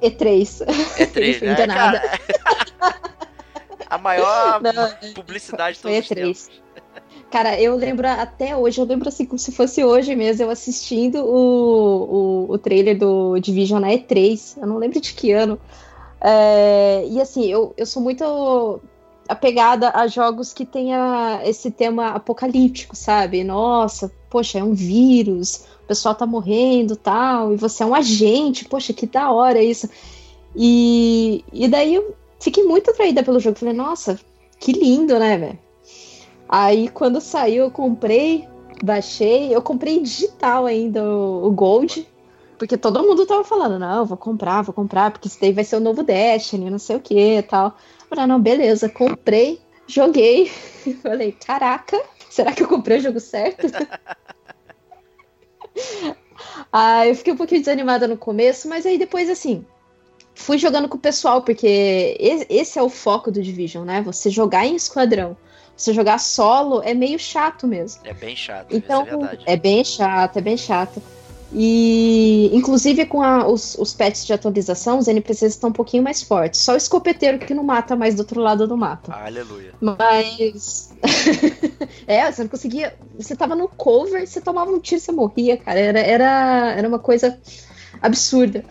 [0.00, 0.64] E3.
[0.98, 1.52] E3, né?
[1.52, 2.00] Enganada.
[2.00, 3.00] Cara,
[3.90, 6.50] a maior Não, publicidade de todos os tempos.
[7.30, 11.24] Cara, eu lembro até hoje, eu lembro assim como se fosse hoje mesmo, eu assistindo
[11.24, 14.58] o, o, o trailer do Division na E3.
[14.60, 15.58] Eu não lembro de que ano.
[16.20, 18.80] É, e assim, eu, eu sou muito
[19.28, 23.42] apegada a jogos que tenha esse tema apocalíptico, sabe?
[23.44, 28.64] Nossa, poxa, é um vírus, o pessoal tá morrendo tal, e você é um agente,
[28.64, 29.88] poxa, que da hora isso.
[30.54, 33.58] E, e daí eu fiquei muito atraída pelo jogo.
[33.58, 34.18] Falei, nossa,
[34.58, 35.58] que lindo, né, velho?
[36.48, 38.48] Aí quando saiu, eu comprei,
[38.82, 42.06] baixei, eu comprei digital ainda o, o Gold.
[42.58, 45.76] Porque todo mundo tava falando, não, vou comprar, vou comprar, porque isso daí vai ser
[45.76, 47.76] o novo Destiny, não sei o que tal.
[48.08, 50.50] Falei, não, beleza, comprei, joguei.
[51.02, 53.66] Falei, caraca, será que eu comprei o jogo certo?
[56.72, 59.64] ah, eu fiquei um pouquinho desanimada no começo, mas aí depois, assim,
[60.34, 62.16] fui jogando com o pessoal, porque
[62.48, 64.02] esse é o foco do Division, né?
[64.02, 65.36] Você jogar em esquadrão.
[65.76, 68.00] Você jogar solo é meio chato mesmo.
[68.04, 69.04] É bem chato, então,
[69.46, 71.02] é, é bem chato, é bem chato.
[71.52, 76.22] E, inclusive, com a, os, os patches de atualização, os NPCs estão um pouquinho mais
[76.22, 76.60] fortes.
[76.60, 79.12] Só o escopeteiro que não mata mais do outro lado do mapa.
[79.12, 79.72] Aleluia.
[79.80, 80.92] Mas.
[82.06, 82.94] é, você não conseguia.
[83.16, 85.78] Você tava no cover, você tomava um tiro, você morria, cara.
[85.78, 87.38] Era, era, era uma coisa
[88.02, 88.64] absurda.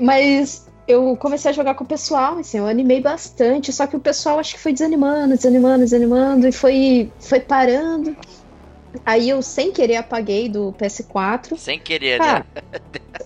[0.00, 4.00] Mas eu comecei a jogar com o pessoal, assim, eu animei bastante, só que o
[4.00, 8.16] pessoal acho que foi desanimando, desanimando, desanimando, e foi, foi parando.
[9.04, 11.56] Aí eu, sem querer, apaguei do PS4.
[11.58, 12.72] Sem querer, Ah, né?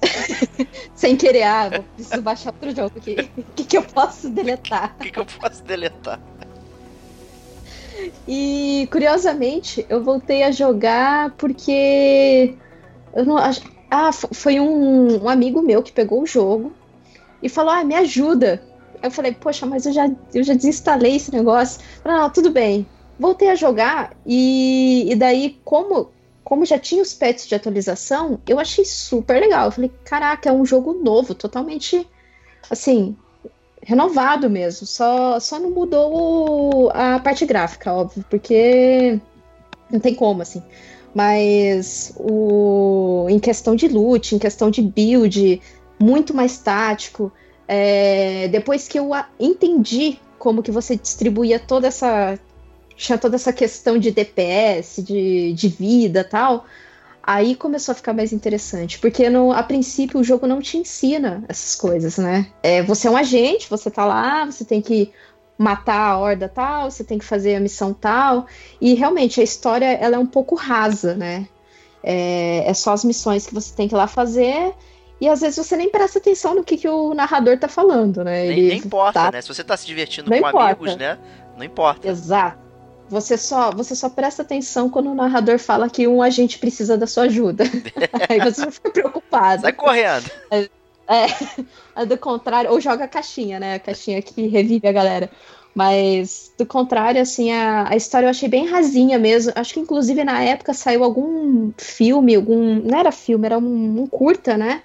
[0.94, 3.31] sem querer, ah, vou preciso baixar outro jogo aqui.
[3.37, 4.94] O que, que eu posso deletar?
[4.98, 6.20] O que, que eu posso deletar?
[8.29, 12.55] E curiosamente, eu voltei a jogar porque
[13.14, 13.37] eu não.
[13.90, 16.72] Ah, fo- foi um, um amigo meu que pegou o jogo
[17.42, 18.62] e falou: Ah, me ajuda.
[19.02, 21.81] Eu falei, poxa, mas eu já, eu já desinstalei esse negócio.
[22.02, 22.87] Falei, Não, tudo bem.
[23.18, 26.11] Voltei a jogar e, e daí, como,
[26.44, 29.66] como já tinha os patches de atualização, eu achei super legal.
[29.66, 32.07] Eu falei, caraca, é um jogo novo, totalmente
[32.70, 33.16] assim,
[33.83, 34.87] renovado mesmo.
[34.87, 39.18] Só, só não mudou a parte gráfica, óbvio, porque
[39.90, 40.62] não tem como, assim.
[41.14, 45.62] Mas o, em questão de loot, em questão de build,
[45.98, 47.33] muito mais tático.
[47.66, 52.38] É, depois que eu entendi como que você distribuía toda essa
[52.97, 56.65] tinha toda essa questão de DPS, de, de vida tal,
[57.23, 61.45] aí começou a ficar mais interessante, porque no, a princípio o jogo não te ensina
[61.49, 62.47] essas coisas, né?
[62.63, 65.13] É, você é um agente, você tá lá, você tem que
[65.59, 68.47] matar a horda tal, você tem que fazer a missão tal,
[68.81, 71.49] e realmente a história ela é um pouco rasa, né?
[72.03, 74.73] É, é só as missões que você tem que ir lá fazer,
[75.21, 78.47] e às vezes você nem presta atenção no que, que o narrador tá falando, né?
[78.47, 79.43] Nem, Ele nem importa, tá- né?
[79.43, 80.67] Se você tá se divertindo Não com importa.
[80.67, 81.19] amigos, né?
[81.57, 82.07] Não importa.
[82.07, 82.65] Exato.
[83.09, 87.07] Você só, você só presta atenção quando o narrador fala que um agente precisa da
[87.07, 87.64] sua ajuda.
[88.29, 89.62] Aí você já fica preocupado.
[89.62, 90.31] Sai correndo.
[91.09, 93.75] É, do contrário, ou joga a caixinha, né?
[93.75, 95.31] A caixinha que revive a galera.
[95.73, 99.53] Mas, do contrário, assim, a, a história eu achei bem rasinha mesmo.
[99.55, 102.81] Acho que, inclusive, na época saiu algum filme, algum.
[102.81, 104.83] Não era filme, era um, um curta, né?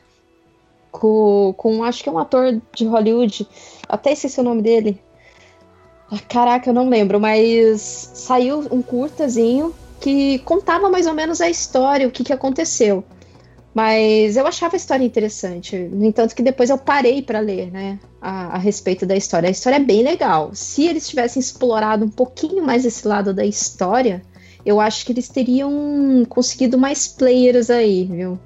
[0.91, 3.47] Com, com, acho que é um ator de Hollywood.
[3.87, 5.01] Até esqueci o nome dele.
[6.27, 12.07] Caraca, eu não lembro, mas saiu um curtazinho que contava mais ou menos a história,
[12.07, 13.03] o que, que aconteceu.
[13.73, 15.77] Mas eu achava a história interessante.
[15.77, 17.99] No entanto, que depois eu parei para ler, né?
[18.21, 19.47] A, a respeito da história.
[19.47, 20.51] A história é bem legal.
[20.53, 24.21] Se eles tivessem explorado um pouquinho mais esse lado da história,
[24.65, 28.37] eu acho que eles teriam conseguido mais players aí, viu?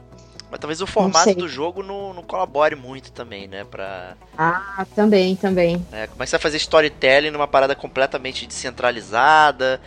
[0.56, 3.66] Mas talvez o formato do jogo não, não colabore muito também, né?
[3.66, 4.16] Pra.
[4.38, 5.86] Ah, também, também.
[5.92, 9.82] né, Como é que você vai fazer storytelling numa parada completamente descentralizada?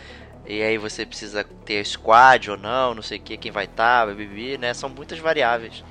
[0.45, 4.05] E aí você precisa ter squad ou não, não sei o que, quem vai estar,
[4.05, 4.71] vai beber, né?
[4.75, 5.83] São muitas variáveis.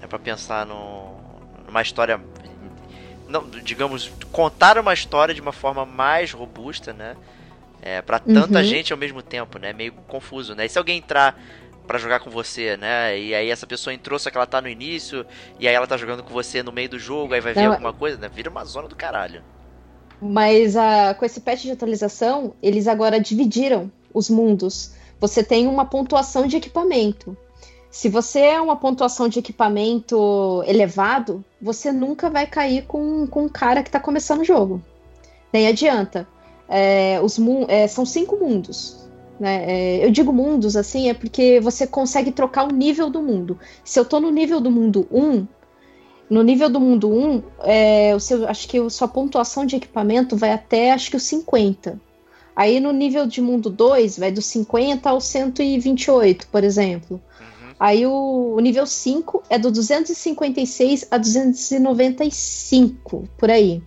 [0.00, 1.14] É para pensar no,
[1.66, 2.18] numa história.
[3.28, 7.16] Não, digamos, contar uma história de uma forma mais robusta, né?
[7.82, 8.64] É, para tanta Uhum.
[8.64, 9.74] gente ao mesmo tempo, né?
[9.74, 10.64] Meio confuso, né?
[10.64, 11.38] E se alguém entrar
[11.86, 13.18] pra jogar com você, né?
[13.18, 15.24] E aí essa pessoa entrou, só que ela tá no início,
[15.58, 17.72] e aí ela tá jogando com você no meio do jogo, aí vai ver Não,
[17.72, 18.28] alguma coisa, né?
[18.28, 19.42] Vira uma zona do caralho.
[20.20, 24.92] Mas ah, com esse patch de atualização, eles agora dividiram os mundos.
[25.20, 27.36] Você tem uma pontuação de equipamento.
[27.90, 33.48] Se você é uma pontuação de equipamento elevado, você nunca vai cair com, com um
[33.48, 34.82] cara que está começando o jogo.
[35.52, 36.26] Nem adianta.
[36.68, 39.05] É, os é, são cinco mundos.
[39.38, 39.64] Né?
[39.66, 43.56] É, eu digo mundos assim, é porque você consegue trocar o nível do mundo.
[43.84, 45.46] Se eu tô no nível do mundo 1,
[46.28, 50.36] no nível do mundo 1, é, o seu, acho que a sua pontuação de equipamento
[50.36, 51.98] vai até acho que o 50.
[52.54, 57.20] Aí no nível de mundo 2 vai do 50 ao 128, por exemplo.
[57.38, 57.74] Uhum.
[57.78, 63.82] Aí o, o nível 5 é do 256 a 295, por aí.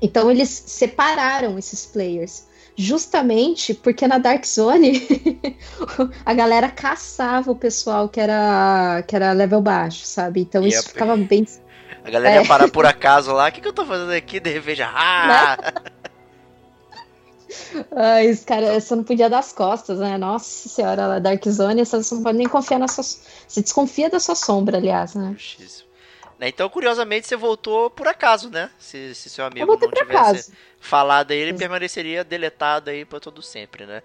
[0.00, 2.44] Então eles separaram esses players.
[2.76, 5.02] Justamente porque na Dark Zone
[6.26, 10.42] a galera caçava o pessoal que era, que era level baixo, sabe?
[10.42, 11.46] Então isso ficava bem
[12.04, 12.42] A galera É.
[12.42, 14.38] ia parar por acaso lá, o que, que eu tô fazendo aqui?
[14.38, 15.56] De repente, ah!
[17.96, 20.18] Ai, os caras, você não podia dar as costas, né?
[20.18, 23.04] Nossa senhora, lá, Dark Zone, você não pode nem confiar na sua.
[23.04, 25.34] Você desconfia da sua sombra, aliás, né?
[25.38, 25.86] Justíssimo.
[26.38, 28.70] Né, Então, curiosamente, você voltou por acaso, né?
[28.78, 30.52] Se, se seu amigo Eu voltei não tivesse
[30.86, 34.02] falado aí, ele permaneceria deletado aí pra todo sempre, né?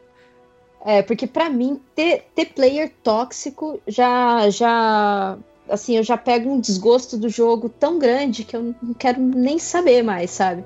[0.83, 5.37] É, porque pra mim, ter, ter player tóxico já, já.
[5.69, 9.59] Assim, eu já pego um desgosto do jogo tão grande que eu não quero nem
[9.59, 10.63] saber mais, sabe?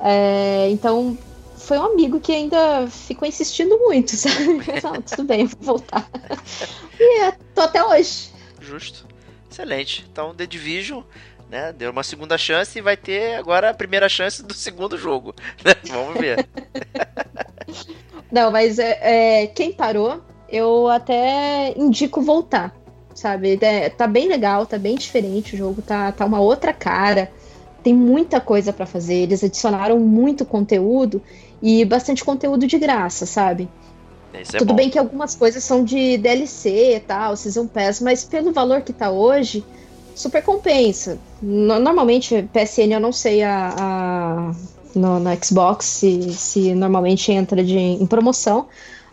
[0.00, 1.16] É, então,
[1.56, 4.60] foi um amigo que ainda ficou insistindo muito, sabe?
[4.82, 6.08] Não, tudo bem, vou voltar.
[6.96, 8.30] E é, tô até hoje.
[8.60, 9.04] Justo.
[9.50, 10.06] Excelente.
[10.10, 11.02] Então, The Division,
[11.50, 11.72] né?
[11.72, 15.34] Deu uma segunda chance e vai ter agora a primeira chance do segundo jogo.
[15.64, 15.74] né?
[15.88, 16.46] Vamos ver.
[18.30, 22.74] Não, mas é, é, quem parou, eu até indico voltar,
[23.14, 23.58] sabe?
[23.60, 27.30] É, tá bem legal, tá bem diferente o jogo, tá, tá uma outra cara.
[27.82, 29.14] tem muita coisa para fazer.
[29.14, 31.22] Eles adicionaram muito conteúdo
[31.62, 33.68] e bastante conteúdo de graça, sabe?
[34.32, 38.52] É Tudo bem que algumas coisas são de DLC e tal, Season Pass, mas pelo
[38.52, 39.64] valor que tá hoje,
[40.14, 41.18] super compensa.
[41.42, 44.52] No- normalmente, PSN eu não sei a, a-
[44.94, 48.68] no, na Xbox se, se normalmente entra de, em promoção,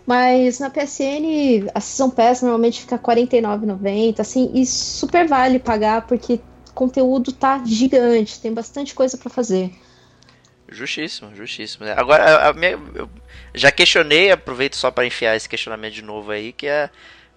[0.06, 6.06] mas na PSN a Season Pass normalmente fica R$ 49,90, assim, e super vale pagar
[6.08, 6.40] porque
[6.74, 9.72] conteúdo tá gigante, tem bastante coisa para fazer.
[10.70, 11.86] Justíssimo, justíssimo.
[11.98, 13.10] Agora, a- a minha- eu
[13.54, 16.90] já questionei, aproveito só para enfiar esse questionamento de novo aí, que é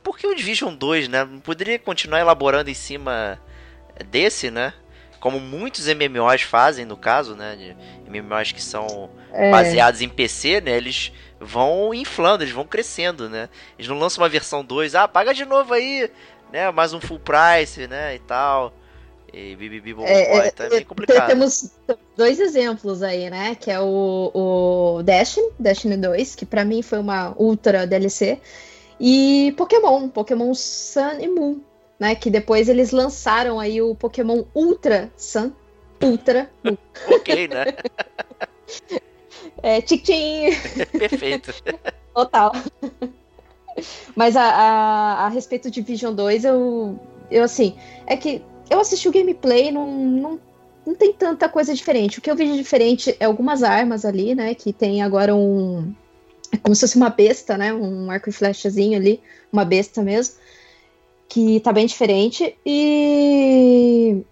[0.05, 1.27] por que o Division 2, né?
[1.42, 3.40] Poderia continuar elaborando em cima
[4.11, 4.72] desse, né?
[5.20, 7.57] Como muitos MMOs fazem, no caso, né?
[7.57, 7.76] De
[8.11, 10.76] MMOs que são É, baseados em PC, né?
[10.76, 13.48] Eles vão inflando, eles vão crescendo, né?
[13.78, 16.11] Eles não lançam uma versão 2, ah, paga de novo aí,
[16.52, 16.70] né?
[16.70, 18.14] Mais um full price, né?
[18.16, 18.74] E tal.
[19.33, 21.28] E bibibi É, bobobó, é, então é bem te- complicado.
[21.28, 21.72] Temos
[22.16, 23.54] dois exemplos aí, né?
[23.54, 28.40] Que é o, o Destiny, Destiny 2, que pra mim foi uma ultra DLC,
[29.00, 31.61] e Pokémon, Pokémon Sun e Moon,
[31.98, 32.14] né?
[32.14, 35.52] Que depois eles lançaram aí o Pokémon Ultra Sun,
[36.02, 36.50] Ultra
[37.09, 37.64] ok, né?
[39.62, 40.50] É, tchim,
[40.98, 41.54] Perfeito.
[42.14, 42.52] total.
[44.14, 46.98] Mas a, a, a respeito de Vision 2, eu,
[47.30, 47.76] eu assim,
[48.07, 50.40] é que eu assisti o gameplay, não, não,
[50.87, 52.18] não tem tanta coisa diferente.
[52.18, 54.54] O que eu vi de diferente é algumas armas ali, né?
[54.54, 55.92] Que tem agora um.
[56.52, 57.72] É como se fosse uma besta, né?
[57.72, 59.20] Um arco e flechazinho ali,
[59.52, 60.37] uma besta mesmo.
[61.28, 62.56] Que tá bem diferente.
[62.64, 64.22] E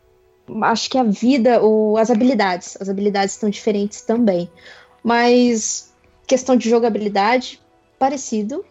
[0.62, 2.76] acho que a vida, ou as habilidades.
[2.80, 4.50] As habilidades estão diferentes também.
[5.02, 5.92] Mas
[6.26, 7.60] questão de jogabilidade,
[7.98, 8.64] parecido.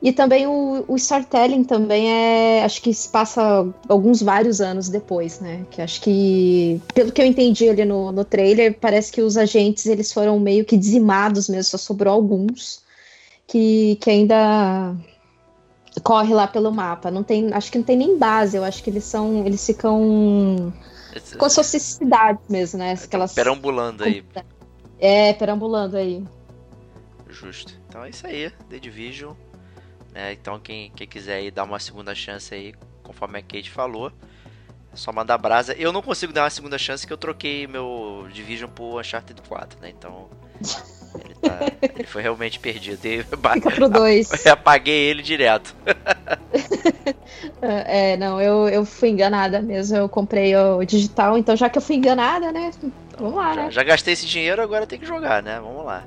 [0.00, 2.64] E também o, o storytelling também é.
[2.64, 5.66] Acho que se passa alguns vários anos depois, né?
[5.70, 9.86] Que acho que, pelo que eu entendi ali no, no trailer, parece que os agentes
[9.86, 12.80] eles foram meio que dizimados mesmo, só sobrou alguns
[13.46, 14.94] que, que ainda
[16.02, 17.10] corre lá pelo mapa.
[17.10, 19.44] Não tem, acho que não tem nem base, eu acho que eles são.
[19.46, 20.72] Eles ficam.
[21.38, 22.92] Com as suas cidades mesmo, né?
[22.92, 23.32] Aquelas.
[23.32, 24.24] Perambulando aí.
[24.98, 26.24] É, perambulando aí.
[27.28, 27.72] Justo.
[27.88, 29.34] Então é isso aí, The Division.
[30.12, 30.32] né?
[30.32, 34.10] então quem, quem quiser aí dar uma segunda chance aí, conforme a Kate falou,
[34.92, 35.74] é só mandar brasa.
[35.74, 39.80] Eu não consigo dar uma segunda chance porque eu troquei meu Division por Uncharted 4,
[39.80, 39.90] né?
[39.90, 40.28] Então
[41.42, 43.04] ele, tá, ele foi realmente perdido.
[43.04, 44.30] E Fica pro 2.
[44.46, 45.74] eu apaguei ele direto.
[47.60, 49.96] É, não, eu, eu fui enganada mesmo.
[49.96, 52.70] Eu comprei o digital, então já que eu fui enganada, né?
[53.18, 53.70] Vamos lá, Já, né?
[53.70, 55.58] já gastei esse dinheiro, agora tem que jogar, né?
[55.60, 56.04] Vamos lá.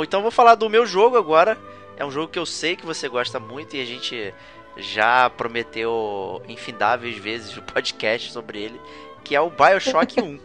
[0.00, 1.56] vou, então vou falar do meu jogo agora.
[1.96, 4.32] É um jogo que eu sei que você gosta muito e a gente
[4.76, 8.80] já prometeu infindáveis vezes no podcast sobre ele,
[9.22, 10.38] que é o BioShock 1.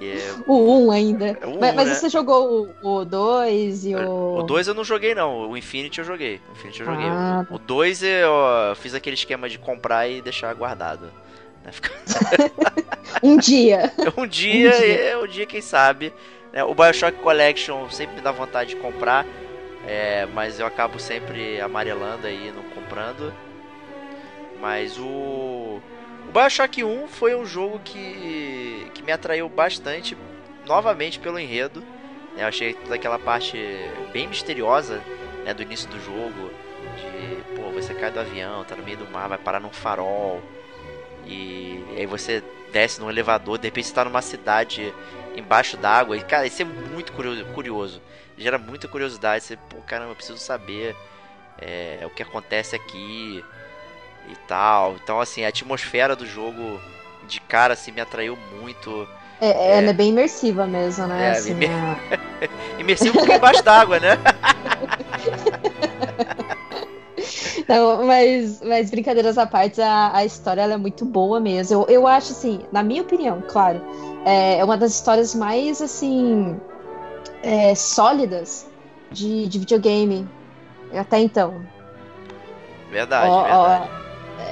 [0.00, 1.38] E, O 1 ainda.
[1.40, 1.94] É o mas mas né?
[1.94, 4.38] você jogou o 2 e o.
[4.38, 6.40] o 2 eu não joguei não, o Infinity eu joguei.
[6.48, 7.06] O Infinity eu joguei.
[7.08, 8.30] Ah, O 2 eu
[8.76, 11.06] fiz aquele esquema de comprar e deixar guardado.
[11.64, 11.70] né?
[13.22, 13.92] Um dia.
[14.16, 15.02] Um dia, Um dia.
[15.10, 16.12] é um dia quem sabe.
[16.56, 16.64] Né?
[16.64, 19.26] O Bioshock Collection sempre me dá vontade de comprar,
[19.86, 23.30] é, mas eu acabo sempre amarelando aí, não comprando.
[24.58, 30.16] Mas o, o Bioshock 1 foi um jogo que, que me atraiu bastante,
[30.64, 31.80] novamente pelo enredo.
[32.34, 32.44] né?
[32.44, 33.58] Eu achei toda aquela parte
[34.10, 35.02] bem misteriosa
[35.44, 36.50] né, do início do jogo.
[36.96, 40.40] De, pô, você cai do avião, tá no meio do mar, vai parar num farol.
[41.26, 44.94] E aí você desce num elevador, de repente você tá numa cidade
[45.36, 46.16] embaixo d'água.
[46.16, 48.00] E, cara, isso é muito curioso.
[48.38, 49.44] Gera muita curiosidade.
[49.44, 50.94] Você, pô, caramba, eu preciso saber
[51.58, 53.44] é, o que acontece aqui
[54.28, 54.96] e tal.
[55.02, 56.80] Então, assim, a atmosfera do jogo
[57.26, 59.08] de cara assim me atraiu muito.
[59.40, 61.28] É, é, Ela é bem imersiva mesmo, né?
[61.28, 61.70] É, assim, imer-
[62.78, 64.10] a- Imersivo porque é embaixo d'água, né?
[67.68, 71.82] Não, mas, mas brincadeiras à parte, a, a história é muito boa mesmo.
[71.82, 73.80] Eu, eu acho assim, na minha opinião, claro,
[74.24, 76.56] é, é uma das histórias mais assim
[77.42, 78.66] é, sólidas
[79.10, 80.28] de, de videogame
[80.94, 81.60] até então.
[82.90, 83.90] Verdade, Ó, ó, verdade.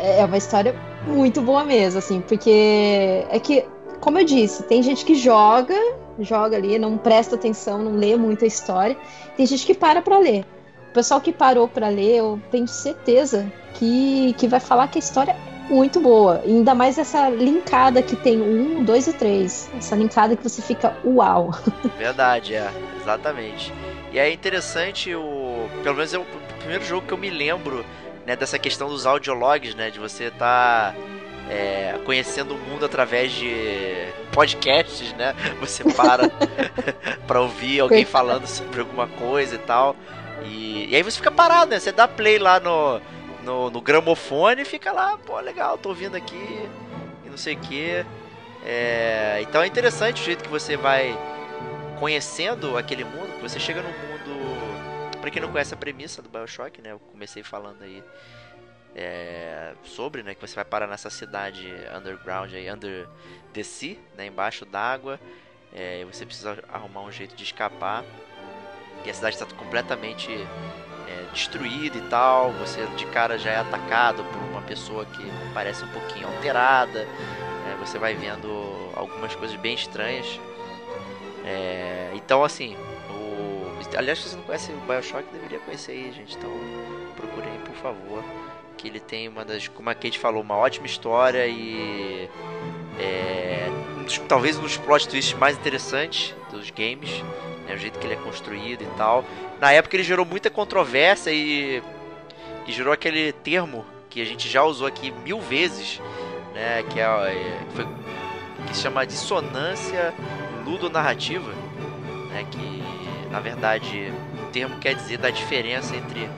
[0.01, 0.75] é é uma história
[1.07, 3.65] muito boa mesmo, assim, porque é que,
[4.01, 5.75] como eu disse, tem gente que joga,
[6.19, 8.97] joga ali, não presta atenção, não lê muito a história.
[9.37, 10.45] Tem gente que para pra ler.
[10.95, 15.01] O pessoal que parou pra ler, eu tenho certeza que, que vai falar que a
[15.01, 16.41] história é muito boa.
[16.45, 19.69] E ainda mais essa linkada que tem um, dois e três.
[19.77, 21.51] Essa linkada que você fica uau.
[21.99, 22.71] Verdade, é,
[23.01, 23.75] exatamente.
[24.13, 25.69] E é interessante o.
[25.83, 26.27] Pelo menos é o
[26.61, 27.85] primeiro jogo que eu me lembro,
[28.25, 29.91] né, dessa questão dos audiologs, né?
[29.91, 30.95] De você estar
[32.05, 35.35] conhecendo o mundo através de podcasts, né?
[35.59, 36.31] Você para
[37.27, 39.97] pra ouvir alguém falando sobre alguma coisa e tal.
[40.45, 41.79] E, e aí você fica parado, né?
[41.79, 43.01] Você dá play lá no,
[43.43, 46.69] no, no gramofone e fica lá, pô, legal, tô ouvindo aqui
[47.25, 48.05] e não sei o que.
[49.43, 51.17] então é interessante o jeito que você vai
[51.99, 55.21] conhecendo aquele mundo, que você chega num mundo.
[55.21, 56.93] Pra quem não conhece a premissa do Bioshock, né?
[56.93, 58.05] Eu comecei falando aí
[58.95, 60.35] é, sobre, né?
[60.35, 61.67] Que você vai parar nessa cidade
[61.97, 63.09] underground aí, under
[63.53, 64.27] the sea, né?
[64.27, 65.19] Embaixo d'água.
[65.73, 68.05] É, e você precisa arrumar um jeito de escapar.
[69.05, 72.53] E a cidade está completamente é, destruída e tal.
[72.53, 77.01] Você de cara já é atacado por uma pessoa que parece um pouquinho alterada.
[77.01, 78.49] É, você vai vendo
[78.97, 80.41] algumas coisas bem estranhas.
[81.45, 82.77] É, então, assim,
[83.11, 83.97] o...
[83.97, 86.37] aliás, se você não conhece o Bioshock, deveria conhecer aí, gente.
[86.37, 86.51] Então,
[87.17, 88.25] procurem, por favor.
[88.79, 92.29] Que ele tem uma das, como a Kate falou, uma ótima história e.
[92.99, 97.11] É, um dos- talvez um dos plot twists mais interessantes dos games.
[97.67, 99.25] Né, o jeito que ele é construído e tal.
[99.61, 101.83] Na época ele gerou muita controvérsia e.
[102.67, 106.01] E gerou aquele termo que a gente já usou aqui mil vezes,
[106.55, 106.83] né?
[106.85, 107.87] Que, é, é, foi-
[108.67, 110.15] que se chama dissonância
[110.65, 111.53] ludonarrativa,
[112.31, 114.11] né, que na verdade
[114.43, 116.29] o termo quer dizer da diferença entre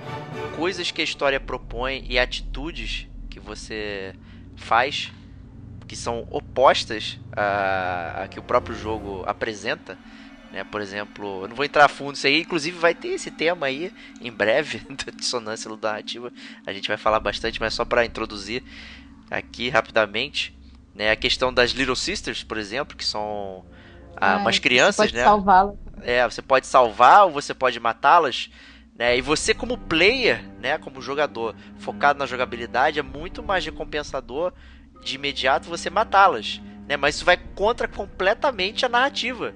[0.56, 4.14] coisas que a história propõe e atitudes que você
[4.56, 5.12] faz
[5.86, 9.96] que são opostas a, a que o próprio jogo apresenta.
[10.52, 10.64] Né?
[10.64, 13.66] Por exemplo, eu não vou entrar a fundo nisso aí, inclusive vai ter esse tema
[13.66, 16.32] aí em breve, da dissonância ludonarrativa.
[16.66, 18.62] A gente vai falar bastante, mas só para introduzir
[19.30, 20.56] aqui rapidamente.
[20.94, 21.10] Né?
[21.10, 23.64] A questão das Little Sisters, por exemplo, que são
[24.16, 25.24] ah, umas você crianças, pode né?
[26.02, 28.50] É, você pode salvar ou você pode matá-las,
[28.98, 29.16] né?
[29.16, 34.52] E você como player, né, como jogador, focado na jogabilidade, é muito mais recompensador
[35.02, 36.96] de imediato você matá-las, né?
[36.96, 39.54] Mas isso vai contra completamente a narrativa,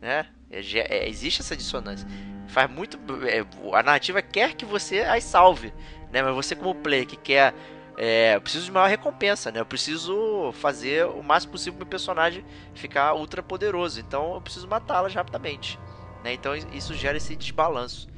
[0.00, 0.26] né?
[0.50, 2.06] É, é, existe essa dissonância.
[2.48, 3.44] Faz muito é,
[3.76, 5.72] a narrativa quer que você as salve,
[6.12, 6.22] né?
[6.22, 7.54] Mas você como player que quer
[7.96, 9.60] é, eu preciso de maior recompensa, né?
[9.60, 12.44] Eu preciso fazer o máximo possível pro meu personagem
[12.74, 14.00] ficar ultra poderoso.
[14.00, 15.78] Então eu preciso matá-las rapidamente.
[16.24, 16.32] Né?
[16.32, 18.08] Então isso gera esse desbalanço.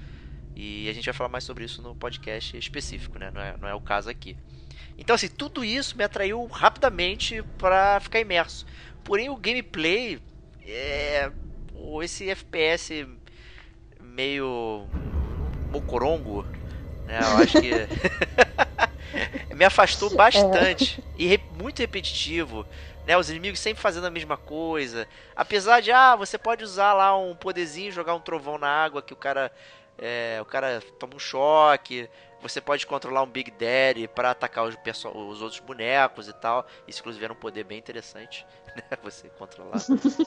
[0.54, 3.30] E a gente vai falar mais sobre isso no podcast específico, né?
[3.32, 4.36] Não é, não é o caso aqui.
[4.98, 8.66] Então, assim, tudo isso me atraiu rapidamente para ficar imerso.
[9.02, 10.20] Porém, o gameplay
[10.64, 11.32] é.
[12.02, 13.06] Esse FPS
[14.00, 14.88] meio.
[15.70, 16.46] mocorongo,
[17.06, 17.18] né?
[17.20, 17.88] Eu acho que.
[19.54, 21.02] me afastou bastante.
[21.16, 22.66] E re- muito repetitivo.
[23.06, 25.08] Né, os inimigos sempre fazendo a mesma coisa.
[25.34, 29.12] Apesar de, ah, você pode usar lá um poderzinho, jogar um trovão na água que
[29.12, 29.50] o cara.
[29.98, 32.08] é, o cara toma um choque.
[32.40, 34.76] Você pode controlar um Big Daddy para atacar os,
[35.14, 36.66] os outros bonecos e tal.
[36.88, 38.44] Isso, inclusive, era um poder bem interessante,
[38.90, 38.98] né?
[39.02, 40.26] Você controlar o Big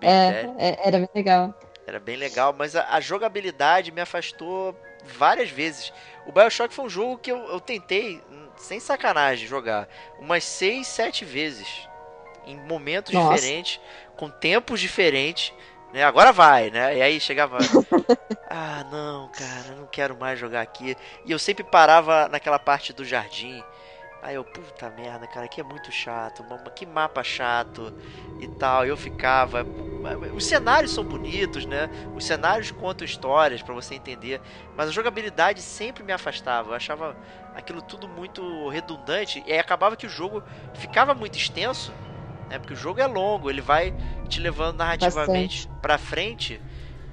[0.00, 1.54] É, é, era bem legal.
[1.86, 5.92] Era bem legal, mas a, a jogabilidade me afastou várias vezes.
[6.26, 8.20] O Bioshock foi um jogo que eu, eu tentei,
[8.56, 9.88] sem sacanagem, jogar
[10.18, 11.88] umas 6, 7 vezes.
[12.44, 13.34] Em momentos Nossa.
[13.34, 13.80] diferentes,
[14.16, 15.52] com tempos diferentes.
[15.92, 16.04] Né?
[16.04, 16.96] Agora vai, né?
[16.96, 17.58] E aí chegava.
[18.50, 20.96] ah, não, cara, não quero mais jogar aqui.
[21.24, 23.62] E eu sempre parava naquela parte do jardim.
[24.22, 27.92] Aí eu, puta merda, cara, aqui é muito chato, mama, que mapa chato
[28.40, 28.84] e tal.
[28.84, 29.64] Eu ficava.
[30.34, 31.88] Os cenários são bonitos, né?
[32.14, 34.40] Os cenários contam histórias pra você entender,
[34.76, 36.70] mas a jogabilidade sempre me afastava.
[36.70, 37.16] Eu achava
[37.54, 40.42] aquilo tudo muito redundante e aí acabava que o jogo
[40.74, 41.92] ficava muito extenso,
[42.48, 42.58] né?
[42.58, 43.94] Porque o jogo é longo, ele vai
[44.28, 46.60] te levando narrativamente pra frente.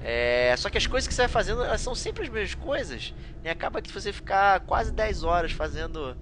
[0.06, 3.14] É, só que as coisas que você vai fazendo elas são sempre as mesmas coisas.
[3.42, 3.52] Né?
[3.52, 6.18] Acaba que você ficar quase 10 horas fazendo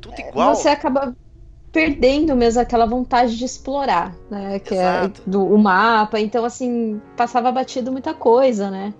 [0.00, 0.54] tudo igual.
[0.54, 1.14] Você acaba
[1.72, 4.58] perdendo mesmo aquela vontade de explorar, né?
[4.58, 5.22] Que Exato.
[5.26, 6.18] é do o mapa.
[6.18, 8.94] Então, assim, passava batido muita coisa, né?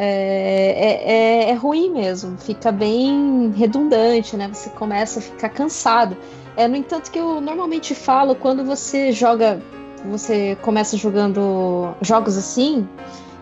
[0.00, 4.46] É, é, é, é ruim mesmo, fica bem redundante, né?
[4.46, 6.16] Você começa a ficar cansado.
[6.56, 9.60] É, no entanto, que eu normalmente falo quando você joga,
[10.04, 12.88] você começa jogando jogos assim,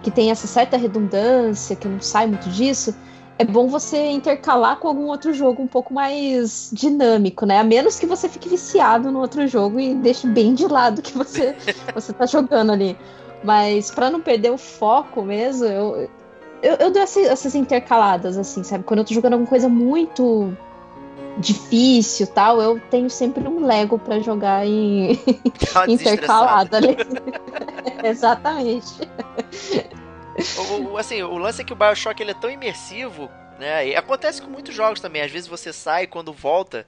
[0.03, 2.97] que tem essa certa redundância, que não sai muito disso,
[3.39, 7.59] é bom você intercalar com algum outro jogo um pouco mais dinâmico, né?
[7.59, 11.17] A menos que você fique viciado no outro jogo e deixe bem de lado que
[11.17, 11.55] você
[11.95, 12.97] você tá jogando ali.
[13.45, 16.09] Mas para não perder o foco mesmo, eu,
[16.63, 18.85] eu, eu dou essas, essas intercaladas, assim, sabe?
[18.85, 20.57] Quando eu tô jogando alguma coisa muito
[21.39, 25.21] difícil tal, eu tenho sempre um Lego para jogar em
[25.75, 26.97] uma intercalada ali.
[28.03, 28.95] Exatamente.
[30.55, 33.89] O, o- assim, o lance é que o Bioshock ele é tão imersivo, né?
[33.89, 35.23] E acontece com muitos jogos também.
[35.23, 36.87] Às vezes você sai e quando volta,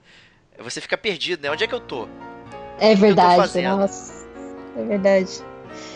[0.57, 1.51] você fica perdido, né?
[1.51, 2.07] Onde é que eu tô?
[2.79, 4.13] É verdade, nossa.
[4.77, 5.31] É verdade.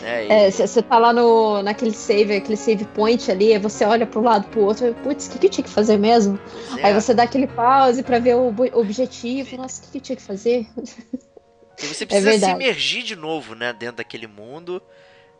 [0.00, 0.26] Né?
[0.28, 4.20] E- Você tá lá no, naquele save, aquele save point ali, aí você olha pro
[4.22, 6.38] lado, pro outro, e, putz, o que, que eu tinha que fazer mesmo?
[6.78, 6.86] é.
[6.86, 10.16] Aí você dá aquele pause pra ver o objetivo, nossa, o que, que eu tinha
[10.16, 10.66] que fazer?
[11.82, 12.52] E você precisa se verdade.
[12.54, 14.82] imergir de novo, né, dentro daquele mundo,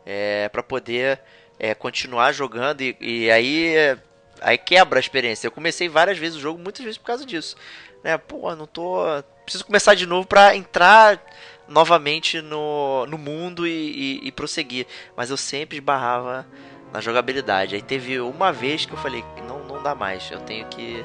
[0.05, 1.19] é, para poder
[1.59, 3.97] é, continuar jogando e, e aí é,
[4.41, 5.47] aí quebra a experiência.
[5.47, 7.55] Eu comecei várias vezes o jogo, muitas vezes por causa disso,
[8.03, 8.17] né?
[8.17, 9.03] Pô, não tô,
[9.43, 11.21] preciso começar de novo pra entrar
[11.67, 14.85] novamente no, no mundo e, e, e prosseguir,
[15.15, 16.45] mas eu sempre esbarrava
[16.93, 17.75] na jogabilidade.
[17.75, 21.03] Aí teve uma vez que eu falei, não, não dá mais, eu tenho que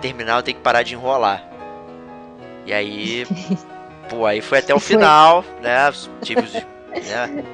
[0.00, 1.48] terminar, eu tenho que parar de enrolar.
[2.66, 3.26] E aí
[4.08, 5.90] Pô, aí foi até o final, né?
[6.22, 6.52] Tive os.
[6.52, 7.44] né?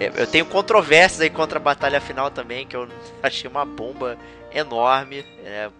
[0.00, 2.88] É, Eu tenho controvérsias aí contra a batalha final também, que eu
[3.22, 4.18] achei uma bomba
[4.52, 5.24] enorme.
[5.44, 5.70] é,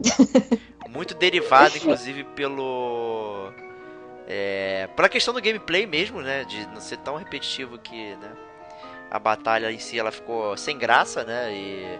[0.88, 3.50] muito derivado, inclusive, pelo.
[4.28, 6.44] É, pela questão do gameplay mesmo, né?
[6.44, 8.32] De não ser tão repetitivo que né,
[9.10, 11.52] a batalha em si ela ficou sem graça, né?
[11.52, 11.98] E,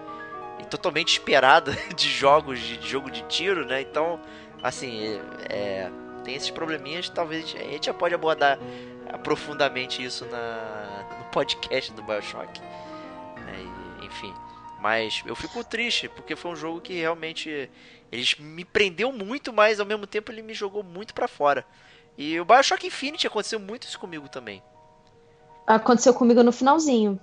[0.61, 3.81] e totalmente esperada de jogos, de, de jogo de tiro, né?
[3.83, 4.21] Então,
[4.63, 5.91] assim, é,
[6.27, 8.59] tem esses probleminhas, talvez a gente já pode abordar
[9.23, 12.61] profundamente isso na, no podcast do Bioshock.
[14.01, 14.35] e, enfim,
[14.81, 17.71] mas eu fico triste porque foi um jogo que realmente
[18.11, 21.65] ele me prendeu muito, mas ao mesmo tempo ele me jogou muito pra fora.
[22.19, 24.63] E o Bioshock Infinite aconteceu muito isso comigo também.
[25.67, 27.21] Aconteceu comigo no finalzinho.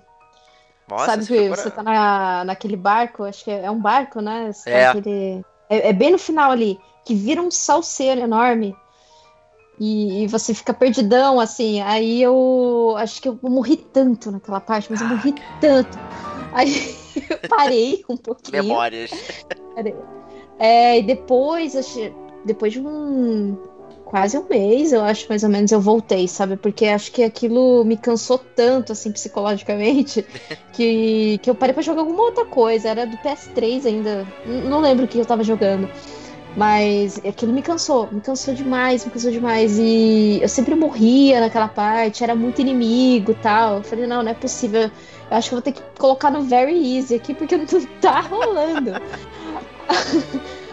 [0.88, 4.50] Nossa, Sabe que você tá na, naquele barco, acho que é, é um barco, né?
[4.64, 4.86] Tá É.
[4.86, 5.88] naquele- é.
[5.88, 8.76] é bem no final ali, que vira um salseiro enorme.
[9.78, 11.80] E, e você fica perdidão, assim.
[11.80, 15.98] Aí eu acho que eu morri tanto naquela parte, mas eu morri tanto.
[16.52, 16.96] Aí
[17.30, 18.62] eu parei um pouquinho.
[18.62, 19.10] memórias.
[20.58, 21.74] É, e depois,
[22.44, 23.56] depois de um
[24.04, 26.56] quase um mês, eu acho mais ou menos, eu voltei, sabe?
[26.56, 30.24] Porque acho que aquilo me cansou tanto, assim, psicologicamente,
[30.72, 32.90] que, que eu parei pra jogar alguma outra coisa.
[32.90, 34.26] Era do PS3 ainda.
[34.46, 35.88] Não lembro o que eu tava jogando.
[36.56, 39.76] Mas aquilo me cansou, me cansou demais, me cansou demais.
[39.78, 43.78] E eu sempre morria naquela parte, era muito inimigo e tal.
[43.78, 44.82] Eu falei, não, não é possível.
[44.82, 47.66] Eu acho que vou ter que colocar no Very Easy aqui, porque não
[48.00, 48.92] tá rolando.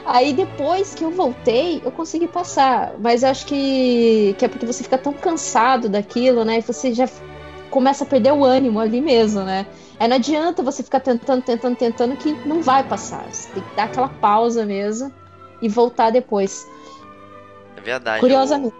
[0.05, 2.93] Aí depois que eu voltei, eu consegui passar.
[2.99, 6.59] Mas eu acho que, que é porque você fica tão cansado daquilo, né?
[6.59, 7.09] E você já
[7.71, 9.65] começa a perder o ânimo ali mesmo, né?
[9.99, 13.25] Aí não adianta você ficar tentando, tentando, tentando, que não vai passar.
[13.31, 15.11] Você tem que dar aquela pausa mesmo
[15.61, 16.67] e voltar depois.
[17.77, 18.19] É verdade.
[18.19, 18.75] Curiosamente.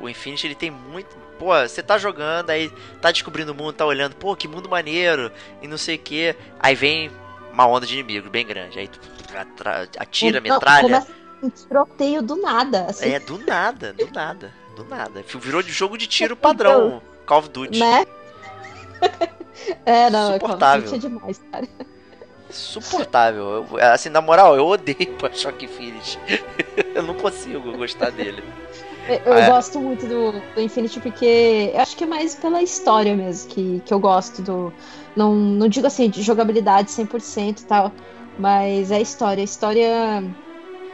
[0.00, 1.16] O, o Infinity ele tem muito.
[1.38, 5.32] Pô, você tá jogando, aí tá descobrindo o mundo, tá olhando, pô, que mundo maneiro,
[5.60, 6.34] e não sei o que.
[6.60, 7.10] Aí vem
[7.52, 8.78] uma onda de inimigos bem grande.
[8.78, 9.00] Aí tu
[9.98, 10.82] atira, Não, metralha.
[10.82, 12.86] Começa um tiroteio do nada.
[12.88, 15.24] Assim, É, do nada, do nada, do nada.
[15.40, 17.78] Virou de jogo de tiro padrão, Call of Duty.
[17.78, 18.06] Né?
[19.86, 20.94] É, não, Suportável.
[20.94, 21.68] É demais, cara.
[22.50, 23.66] Suportável.
[23.70, 26.20] Eu- assim, na moral, eu odeio Bioshock Infinite.
[26.94, 28.44] eu não consigo gostar dele.
[29.06, 29.44] Eu, eu É.
[29.44, 31.24] gosto muito do, do Infinity porque
[31.74, 34.74] eu acho que é mais pela história mesmo que, que eu gosto do.
[35.14, 37.94] Não, não digo assim de jogabilidade 100% e tal,
[38.36, 39.42] mas é a história.
[39.42, 40.22] A história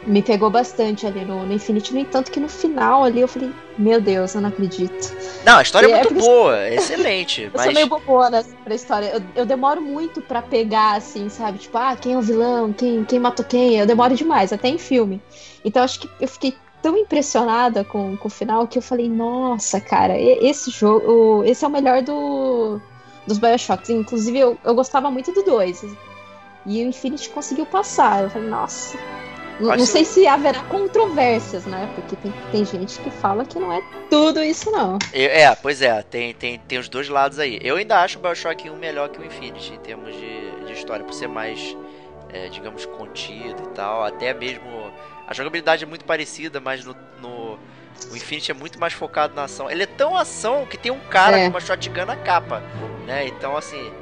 [0.07, 1.93] me pegou bastante ali no, no Infinity.
[1.95, 5.15] No entanto, que no final ali eu falei: Meu Deus, eu não acredito.
[5.45, 7.43] Não, a história é, É, muito porque- boa, é excelente.
[7.45, 9.07] Eu mas sou meio bobona assim, pra história.
[9.15, 11.59] Eu, eu demoro muito pra pegar, assim, sabe?
[11.59, 12.73] Tipo, ah, quem é o vilão?
[12.73, 13.77] Quem, quem matou quem?
[13.79, 15.21] Eu demoro demais, até em filme.
[15.65, 19.81] Então acho que eu fiquei tão impressionada com, com o final que eu falei, nossa,
[19.81, 22.81] cara, e- esse jogo, esse é o melhor do,
[23.27, 23.91] dos Bioshocks.
[23.91, 25.85] Inclusive, eu, eu gostava muito do 2.
[26.67, 28.25] E o Infinity conseguiu passar.
[28.25, 28.99] Eu falei, nossa.
[29.61, 31.89] Não, não sei se haverá controvérsias, né?
[31.95, 34.99] Porque tem, tem gente que fala que não é tudo isso, não.
[35.13, 37.59] Eu- É, pois é, tem, tem, tem os dois lados aí.
[37.63, 41.05] Eu ainda acho o Bioshock 1 melhor que o Infinity em termos de, de história,
[41.05, 41.77] por ser mais,
[42.33, 44.05] é, digamos, contido e tal.
[44.05, 44.91] Até mesmo.
[45.27, 47.59] A jogabilidade é muito parecida, mas no, no-
[48.11, 49.71] o Infinity é muito mais focado na ação.
[49.71, 51.45] Ele é tão ação que tem um cara É.
[51.45, 52.63] com uma shotgun na capa,
[53.07, 53.27] né?
[53.27, 53.93] Então, assim.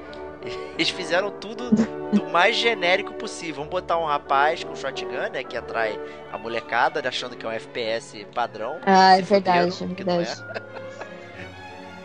[0.76, 3.56] Eles fizeram tudo do mais genérico possível.
[3.56, 5.42] Vamos botar um rapaz com shotgun, né?
[5.42, 5.98] Que atrai
[6.32, 8.78] a molecada, achando que é um FPS padrão.
[8.86, 9.94] Ah, é verdade, é não é.
[9.94, 10.44] verdade.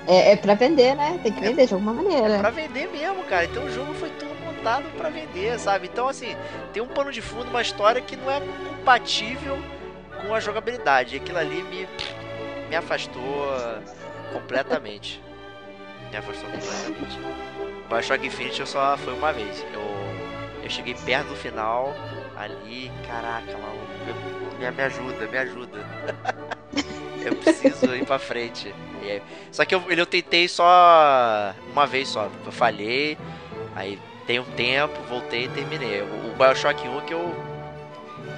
[0.08, 1.20] É, é pra vender, né?
[1.24, 2.40] Tem que vender de alguma maneira.
[2.40, 3.46] Pra vender mesmo, cara.
[3.46, 5.88] Então o jogo foi tudo montado pra vender, sabe?
[5.92, 6.36] Então, assim,
[6.74, 9.58] tem um pano de fundo, uma história que não é compatível
[10.22, 11.16] com a jogabilidade.
[11.16, 11.88] Aquilo ali me,
[12.70, 13.24] me afastou
[14.34, 15.22] completamente.
[16.12, 17.20] Me afastou completamente.
[17.90, 19.66] Bioshock Infinite eu só foi uma vez.
[19.74, 19.82] Eu,
[20.64, 21.94] eu cheguei perto do final,
[22.36, 23.86] ali, caraca, maluco,
[24.60, 25.86] me, me ajuda, me ajuda.
[27.24, 28.74] eu preciso ir pra frente.
[29.02, 29.22] Aí-
[29.52, 32.30] só que eu, ele eu tentei só uma vez só.
[32.46, 33.18] Eu falhei,
[33.76, 36.02] aí dei um tempo, voltei e terminei.
[36.02, 37.34] O, o Bioshock 1 que eu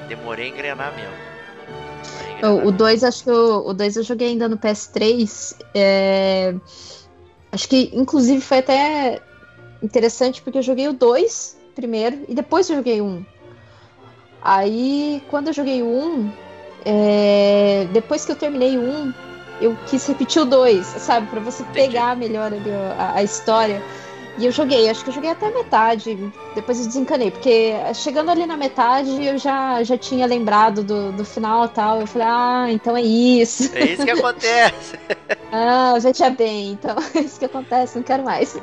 [0.07, 1.25] demorei a engrenar mesmo.
[2.67, 5.55] O 2, acho que eu, o 2 eu joguei ainda no PS3.
[5.73, 6.53] é,
[7.51, 9.21] Acho que, inclusive, foi até
[9.85, 13.25] interessante porque eu joguei o 2 primeiro e depois eu joguei o 1.
[14.41, 16.31] Aí, quando eu joguei o 1,
[16.85, 19.13] é, depois que eu terminei o 1,
[19.61, 21.27] eu quis repetir o 2, sabe?
[21.27, 23.81] Pra você pegar melhor ali a, a história.
[24.37, 26.17] E eu joguei, acho que eu joguei até a metade,
[26.53, 31.23] depois eu desencanei, porque chegando ali na metade eu já, já tinha lembrado do, do
[31.23, 32.01] final e tal.
[32.01, 33.71] Eu falei, ah, então é isso.
[33.73, 34.99] É isso que acontece.
[35.51, 38.57] Ah, já tinha bem, então é isso que acontece, não quero mais.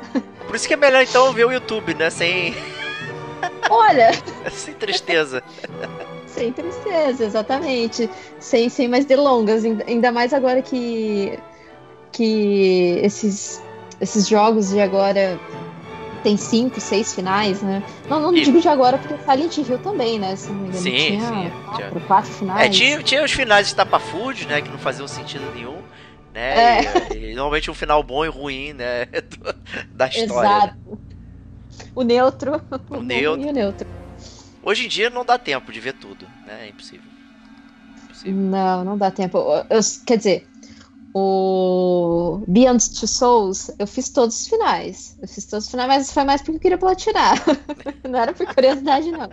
[0.45, 2.09] Por isso que é melhor então ver o YouTube, né?
[2.09, 2.53] Sem,
[3.69, 4.11] Olha,
[4.51, 5.41] sem tristeza.
[6.27, 8.09] sem tristeza, exatamente.
[8.39, 11.39] Sem, sem mais delongas, ainda mais agora que,
[12.11, 13.61] que esses,
[13.99, 15.39] esses jogos de agora
[16.23, 17.81] tem cinco, seis finais, né?
[18.09, 20.35] Não, não E- digo de agora, porque Silent Hill também, né?
[20.35, 22.01] Se não me engano, Sim, tinha sim, quatro, tinha.
[22.07, 22.65] quatro finais.
[22.65, 24.61] É, tinha, tinha os finais estapafúrdios, né?
[24.61, 25.77] Que não faziam sentido nenhum.
[26.33, 26.79] Né?
[26.79, 27.13] É.
[27.13, 29.05] E, e normalmente um final bom e ruim, né?
[29.93, 30.49] da história.
[30.49, 30.57] né?
[30.57, 30.99] Exato.
[31.95, 32.61] O neutro.
[32.71, 33.49] O bom neutro.
[33.49, 33.87] O neutro.
[34.61, 36.65] Hoje em dia não dá tempo de ver tudo, né?
[36.65, 37.11] É impossível.
[38.05, 38.41] Impossível.
[38.41, 39.37] Não, não dá tempo.
[39.37, 40.47] Eu- eu- quer dizer,
[41.13, 45.15] o Beyond Two Souls, eu fiz todos os finais.
[45.21, 47.35] Eu fiz todos os finais, mas foi mais porque eu queria platinar.
[48.09, 49.29] não era por curiosidade, não.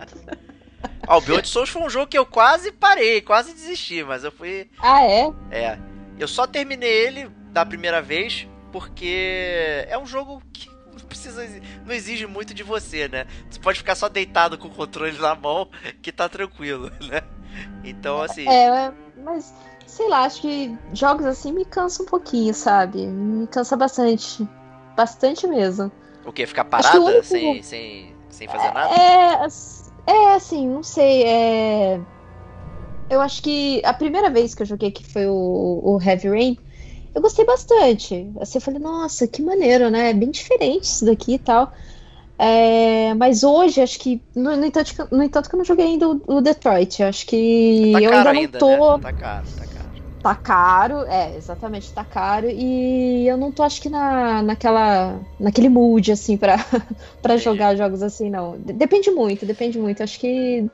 [1.07, 4.31] Ó, o Beyond Souls foi um jogo que eu quase parei, quase desisti, mas eu
[4.31, 4.69] fui.
[4.79, 5.31] Ah, é?
[5.49, 5.90] É.
[6.21, 11.43] Eu só terminei ele da primeira vez porque é um jogo que não precisa.
[11.83, 13.25] não exige muito de você, né?
[13.49, 15.67] Você pode ficar só deitado com o controle na mão
[15.99, 17.23] que tá tranquilo, né?
[17.83, 18.47] Então, assim.
[18.47, 18.93] É,
[19.25, 19.51] mas
[19.87, 23.07] sei lá, acho que jogos assim me cansam um pouquinho, sabe?
[23.07, 24.47] Me cansa bastante.
[24.95, 25.91] Bastante mesmo.
[26.23, 26.45] O quê?
[26.45, 28.93] Ficar parada único- sem, sem, sem fazer nada?
[28.93, 29.47] É,
[30.05, 31.23] é assim, não sei.
[31.23, 31.99] É...
[33.11, 35.33] Eu acho que a primeira vez que eu joguei, que foi o,
[35.97, 36.57] o Heavy Rain,
[37.15, 38.31] eu gostei bastante.
[38.41, 40.11] Assim, eu falei, nossa, que maneiro, né?
[40.11, 41.71] É bem diferente isso daqui e tal.
[42.39, 44.23] É, mas hoje, acho que.
[44.35, 47.03] No, no entanto, que- no entanto que eu não joguei ainda o, o Detroit.
[47.03, 47.37] Acho que
[47.91, 48.63] Tá eu ainda não ainda, tô.
[48.63, 48.97] né?
[48.99, 49.95] Tá caro, tá caro.
[50.21, 52.47] Tá caro, é, exatamente, tá caro.
[52.47, 56.57] E eu não tô, acho que na, naquela, naquele mood, assim, pra,
[57.21, 57.37] pra Entendi.
[57.37, 58.59] jogar jogos assim, não.
[58.61, 60.03] De- Depende muito, depende muito.
[60.03, 60.69] Acho que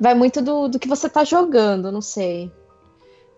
[0.00, 2.50] vai muito do, do que você tá jogando, não sei.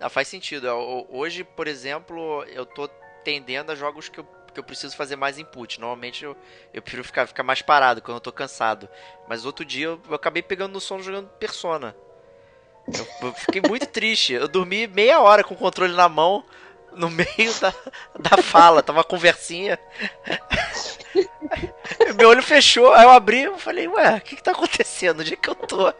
[0.00, 0.66] Não, faz sentido.
[0.66, 2.88] Eu- Hoje, por exemplo, eu tô
[3.24, 5.78] tendendo a jogos que eu, que eu preciso fazer mais input.
[5.80, 6.36] Normalmente eu,
[6.72, 8.88] eu prefiro ficar, ficar mais parado quando eu tô cansado.
[9.28, 11.94] Mas outro dia eu, eu acabei pegando no sono jogando Persona.
[12.88, 14.32] Eu, eu fiquei muito triste.
[14.32, 16.44] Eu dormi meia hora com o controle na mão,
[16.94, 17.74] no meio da,
[18.18, 18.82] da fala.
[18.82, 19.78] Tava uma conversinha.
[22.16, 25.20] Meu olho fechou, aí eu abri e falei, ué, o que, que tá acontecendo?
[25.20, 25.92] Onde é que eu tô?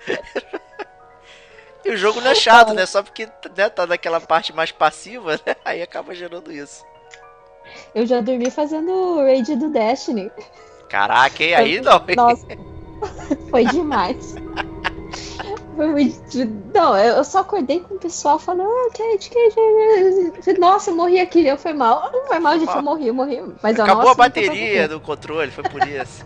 [1.85, 2.87] E o jogo não é chato, né?
[2.87, 5.57] Só porque né, tá naquela parte mais passiva, né?
[5.65, 6.85] Aí acaba gerando isso.
[7.95, 10.31] Eu já dormi fazendo o raid do Destiny.
[10.89, 12.05] Caraca, e aí não.
[12.17, 12.47] Nossa,
[13.51, 14.35] foi demais.
[15.75, 16.17] Foi muito...
[16.75, 21.47] Não, eu só acordei com o pessoal falando, ah, Kate, Kate, nossa, eu morri aqui,
[21.47, 22.11] eu foi mal.
[22.13, 23.43] Não foi mal, gente, eu morri, eu morri.
[23.63, 26.25] Mas Acabou nossa, a bateria do controle, foi por isso.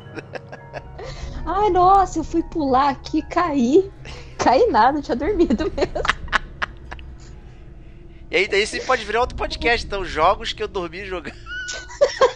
[1.46, 3.90] Ai, nossa, eu fui pular aqui, caí.
[4.36, 6.26] Caí nada, tinha dormido mesmo.
[8.28, 11.36] E aí daí você pode virar outro podcast, então, jogos que eu dormi jogando.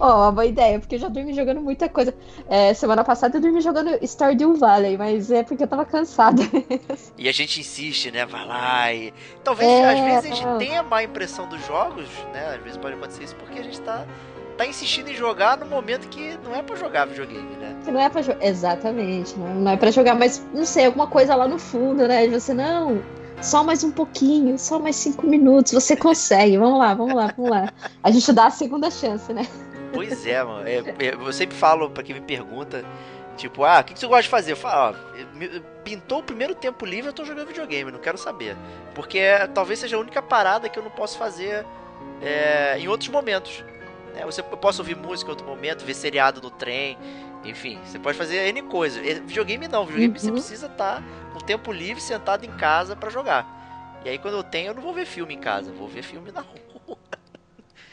[0.00, 2.14] Ó, uma boa ideia, porque eu já dormi jogando muita coisa.
[2.48, 6.42] É, semana passada eu dormi jogando Stardew Valley, mas é porque eu tava cansada.
[7.16, 8.26] E a gente insiste, né?
[8.26, 9.12] Vai lá e.
[9.42, 9.92] Talvez, É.
[9.92, 12.54] às vezes, a gente tenha má impressão dos jogos, né?
[12.56, 14.04] Às vezes pode acontecer isso porque a gente tá,
[14.56, 17.76] tá insistindo em jogar no momento que não é pra jogar videogame, né?
[17.84, 18.44] Que não é pra jogar.
[18.44, 22.26] Exatamente, não, não é pra jogar, mas não sei, alguma coisa lá no fundo, né?
[22.26, 23.00] De você, não,
[23.40, 27.50] só mais um pouquinho, só mais cinco minutos, você consegue, vamos lá, vamos lá, vamos
[27.50, 27.72] lá.
[28.02, 29.46] A gente dá a segunda chance, né?
[29.94, 30.66] Pois é, mano.
[30.68, 32.84] É, é, eu sempre falo pra quem me pergunta,
[33.36, 34.52] tipo, ah, o que, que você gosta de fazer?
[34.52, 38.18] Eu falo, ó, me- pintou o primeiro tempo livre, eu tô jogando videogame, não quero
[38.18, 38.56] saber.
[38.94, 41.64] Porque é, talvez seja a única parada que eu não posso fazer
[42.22, 43.62] é, em outros momentos.
[44.14, 44.24] né?
[44.24, 46.96] Você, eu posso ouvir música em outro momento, ver seriado no trem,
[47.44, 49.00] enfim, você pode fazer N coisa.
[49.00, 50.32] E Videogame não, videogame você Uhum.
[50.34, 53.46] precisa estar com tempo livre, sentado em casa pra jogar.
[54.04, 56.30] E aí quando eu tenho, eu não vou ver filme em casa, vou ver filme
[56.32, 56.96] na rua.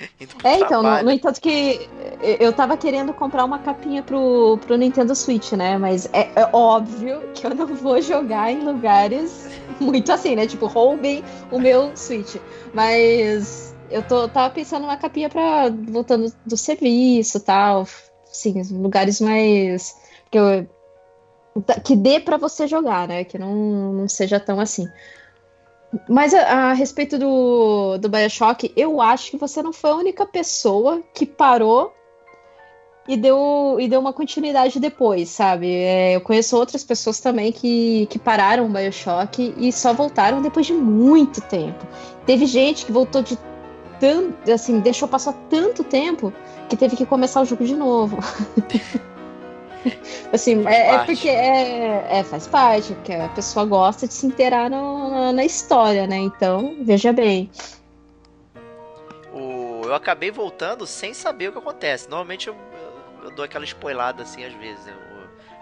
[0.43, 1.88] É, então, no, no entanto que
[2.20, 5.78] eu- eu tava querendo comprar uma capinha pro, pro Nintendo Switch, né?
[5.78, 9.47] Mas é, é óbvio que eu não vou jogar em lugares
[9.80, 10.47] muito assim, né?
[10.47, 12.38] Tipo, roubem o meu Switch.
[12.74, 17.88] Mas eu tô, tava pensando numa capinha pra voltando do serviço e tal.
[18.26, 19.95] Sim, lugares mais.
[20.32, 20.68] Que, eu-
[21.84, 23.24] que dê pra você jogar, né?
[23.26, 23.54] Que não,
[23.93, 24.88] não seja tão assim.
[26.08, 30.26] Mas a, a respeito do, do Bioshock, eu acho que você não foi a única
[30.26, 31.94] pessoa que parou
[33.08, 35.70] e deu, e deu uma continuidade depois, sabe?
[35.70, 40.66] É, eu conheço outras pessoas também que, que pararam o Bioshock e só voltaram depois
[40.66, 41.86] de muito tempo.
[42.26, 43.38] Teve gente que voltou de
[44.00, 46.32] tanto, assim, deixou passar tanto tempo
[46.70, 48.18] que teve que começar o jogo de novo.
[50.32, 54.70] assim, é, é porque é, é, faz parte, porque a pessoa gosta de se inteirar
[54.70, 56.18] no- na, na história, né?
[56.18, 57.50] Então, veja bem.
[59.34, 62.10] o, eu acabei voltando sem saber o que acontece.
[62.10, 64.86] Normalmente eu, eu- eu dou aquela spoilada assim às vezes.
[64.86, 64.94] né?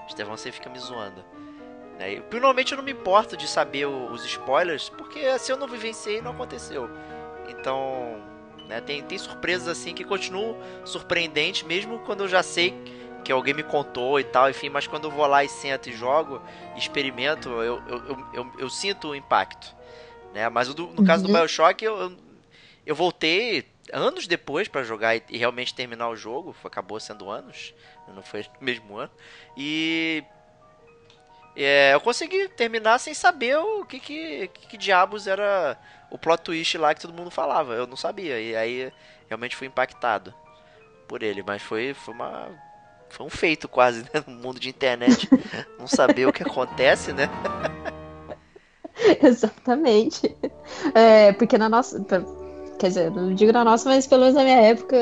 [0.05, 1.24] O Estevão sempre fica me zoando.
[1.99, 2.13] Né?
[2.13, 5.67] E, Normalmente eu não me importo de saber o- os spoilers, porque se eu não
[5.67, 6.89] vivenciei, não aconteceu.
[7.47, 8.17] Então,
[8.67, 10.55] né, tem, tem surpresas assim que continuam
[10.86, 12.74] surpreendentes, mesmo quando eu já sei
[13.30, 15.93] que alguém me contou e tal, enfim, mas quando eu vou lá e sento e
[15.93, 16.41] jogo,
[16.75, 19.75] experimento, eu, eu, eu, eu, sinto o impacto.
[20.34, 20.49] Né?
[20.49, 21.36] Mas do- no caso do Uhum.
[21.36, 22.17] Bioshock, eu,
[22.84, 27.71] eu, voltei anos depois pra jogar e, e realmente terminar o jogo, acabou sendo anos,
[28.07, 29.11] não foi no mesmo ano,
[29.55, 30.23] e
[31.55, 35.77] é, eu consegui terminar sem saber o que, que, que, que diabos era
[36.09, 38.91] o plot twist lá que todo mundo falava, eu não sabia, e aí
[39.27, 40.34] realmente fui impactado
[41.07, 42.68] por ele, mas foi, foi uma...
[43.10, 44.24] Foi um feito quase, né?
[44.26, 45.30] No mundo de internet.
[45.78, 47.30] Não saber o que acontece, né?
[49.22, 50.36] Exatamente.
[50.93, 52.03] É, porque na nossa.
[52.78, 54.95] Quer dizer, não digo na nossa, mas pelo menos na minha época,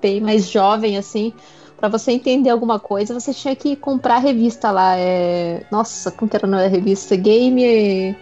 [0.00, 1.34] bem mais jovem, assim,
[1.76, 4.96] pra você entender alguma coisa, você tinha que comprar a revista lá.
[4.96, 5.62] É...
[5.70, 7.16] Nossa, como que era a revista?
[7.16, 8.16] Game.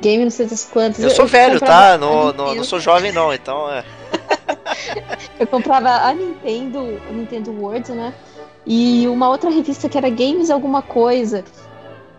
[0.00, 1.00] Game não sei das quantas.
[1.00, 1.98] Eu sou velho, comprava tá?
[1.98, 3.84] Não, não, não sou jovem, não, então é.
[5.38, 8.14] Eu comprava a Nintendo, a Nintendo World, né?
[8.66, 11.44] E uma outra revista que era Games Alguma Coisa.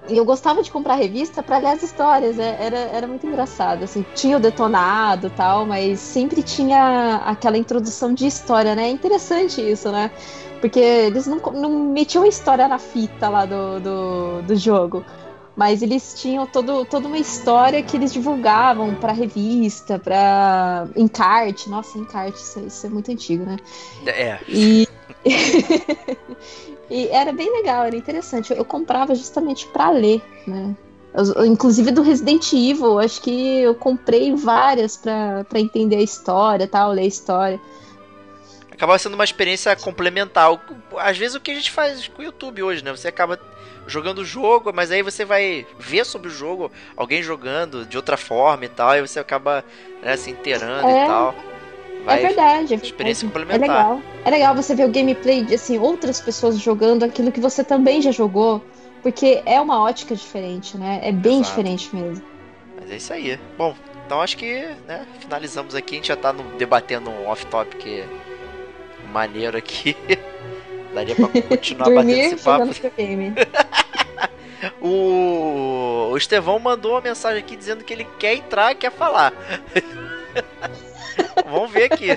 [0.09, 3.83] E eu gostava de comprar revista para ler as histórias, é- era, era muito engraçado.
[3.83, 8.87] Assim, tinha o detonado tal, mas sempre tinha aquela introdução de história, né?
[8.87, 10.11] É interessante isso, né?
[10.59, 15.05] Porque eles não, não metiam a história na fita lá do, do, do jogo.
[15.55, 21.69] Mas eles tinham todo, toda uma história que eles divulgavam pra revista, pra encarte.
[21.69, 23.57] Nossa, encarte, isso, é- isso é muito antigo, né?
[24.07, 24.39] É.
[24.47, 24.87] E...
[26.89, 28.51] e era bem legal, era interessante.
[28.51, 30.75] Eu, eu comprava justamente pra ler, né?
[31.13, 36.91] Eu- inclusive do Resident Evil, acho que eu comprei várias pra entender a história, tal,
[36.91, 37.61] ler a história.
[38.71, 40.49] Acaba sendo uma experiência complementar.
[40.97, 42.89] Às vezes o que a gente faz com o YouTube hoje, né?
[42.89, 43.39] Você acaba
[43.87, 48.15] jogando o jogo, mas aí você vai ver sobre o jogo, alguém jogando de outra
[48.17, 49.63] forma e tal, e você acaba
[50.01, 51.03] né, se inteirando É.
[51.03, 51.35] e tal.
[52.01, 53.51] é Vai verdade, é experiência verdade.
[53.53, 53.89] É complementar.
[53.89, 54.01] legal.
[54.25, 58.01] É legal você ver o gameplay de assim, outras pessoas jogando aquilo que você também
[58.01, 58.63] já jogou,
[59.01, 60.99] porque é uma ótica diferente, né?
[61.03, 61.49] É bem Exato.
[61.49, 62.23] diferente mesmo.
[62.79, 63.39] Mas é isso aí.
[63.57, 63.75] Bom,
[64.05, 65.95] então acho que, né, finalizamos aqui.
[65.95, 68.05] A gente já tá no- debatendo um off-topic
[69.11, 69.95] maneiro aqui.
[70.93, 72.69] Daria pra continuar batendo esse papo.
[74.81, 79.33] O, o Estevão mandou uma mensagem aqui dizendo que ele quer entrar, quer falar.
[81.45, 82.07] Vamos ver aqui.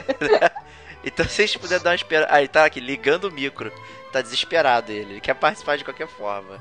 [1.05, 2.27] então, se vocês puderem dar uma espera.
[2.31, 3.73] Ah, ele tá aqui ligando o micro.
[4.13, 5.15] Tá desesperado ele.
[5.15, 6.61] Ele quer participar de qualquer forma.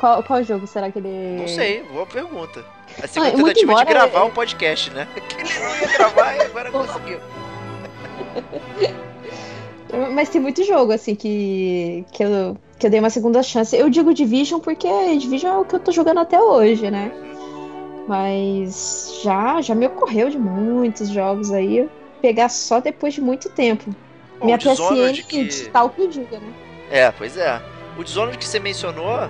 [0.00, 1.08] Qual, qual jogo será que ele.
[1.40, 2.64] Não sei, boa pergunta.
[3.02, 5.06] A segunda Ah, tentativa de embora, gravar é- um podcast, né?
[5.28, 7.20] Que ele não ia gravar e agora conseguiu.
[10.12, 13.76] Mas tem muito jogo, assim, que, que, eu, que eu dei uma segunda chance.
[13.76, 17.12] Eu digo Division porque Division é o que eu tô jogando até hoje, né?
[18.08, 21.88] Mas já, já me ocorreu de muitos jogos aí
[22.22, 23.90] pegar só depois de muito tempo.
[24.38, 26.52] Bom, Minha PSN que- digital que diga, né?
[26.90, 27.60] É, pois é.
[27.98, 29.28] O Dishonored que você mencionou,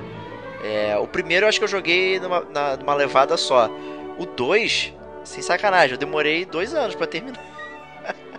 [0.63, 3.71] é, o primeiro eu acho que eu joguei numa, na- numa levada só.
[4.19, 4.93] O 2,
[5.25, 7.41] sem sacanagem, eu demorei dois anos pra terminar.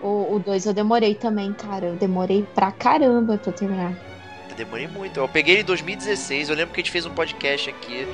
[0.02, 1.86] O 2 eu demorei também, cara.
[1.86, 3.92] Eu demorei pra caramba pra terminar.
[4.50, 5.18] Eu demorei muito.
[5.18, 8.06] Eu peguei ele em 2016, eu lembro que a gente fez um podcast aqui.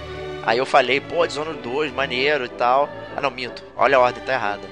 [0.47, 2.89] Aí eu falei, pô, Dishonored 2, maneiro e tal.
[3.17, 3.63] Ah não, minto.
[3.77, 4.69] Olha a ordem, tá errada.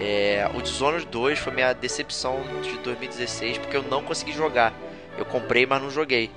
[0.00, 4.72] É, o Dishonored 2 foi minha decepção de 2016, porque eu não consegui jogar.
[5.16, 6.30] Eu comprei, mas não joguei.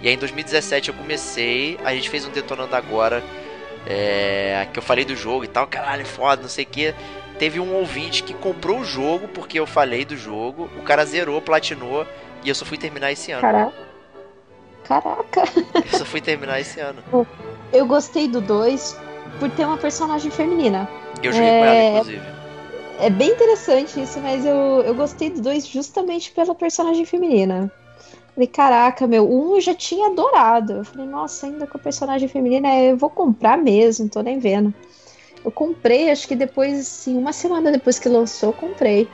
[0.00, 3.22] E aí em 2017 eu comecei, a gente fez um Detonando Agora,
[3.86, 6.94] é, que eu falei do jogo e tal, caralho, foda, não sei o que.
[7.38, 11.40] Teve um ouvinte que comprou o jogo porque eu falei do jogo, o cara zerou,
[11.42, 12.06] platinou,
[12.44, 13.40] e eu só fui terminar esse ano.
[13.40, 13.72] Caraca.
[14.84, 15.42] Caraca.
[15.90, 17.02] Eu só fui terminar esse ano.
[17.72, 19.00] Eu gostei do 2
[19.40, 20.86] por ter uma personagem feminina.
[21.22, 21.90] Eu joguei com ela, É.
[21.92, 22.22] inclusive.
[23.00, 27.72] É bem interessante isso, mas eu, eu gostei do 2 justamente pela personagem feminina.
[28.34, 30.74] Falei, caraca, meu, um eu já tinha adorado.
[30.74, 34.38] Eu falei, nossa, ainda com a personagem feminina, é, eu vou comprar mesmo, tô nem
[34.38, 34.72] vendo.
[35.44, 39.08] Eu comprei, acho que depois, assim, uma semana depois que lançou, eu comprei.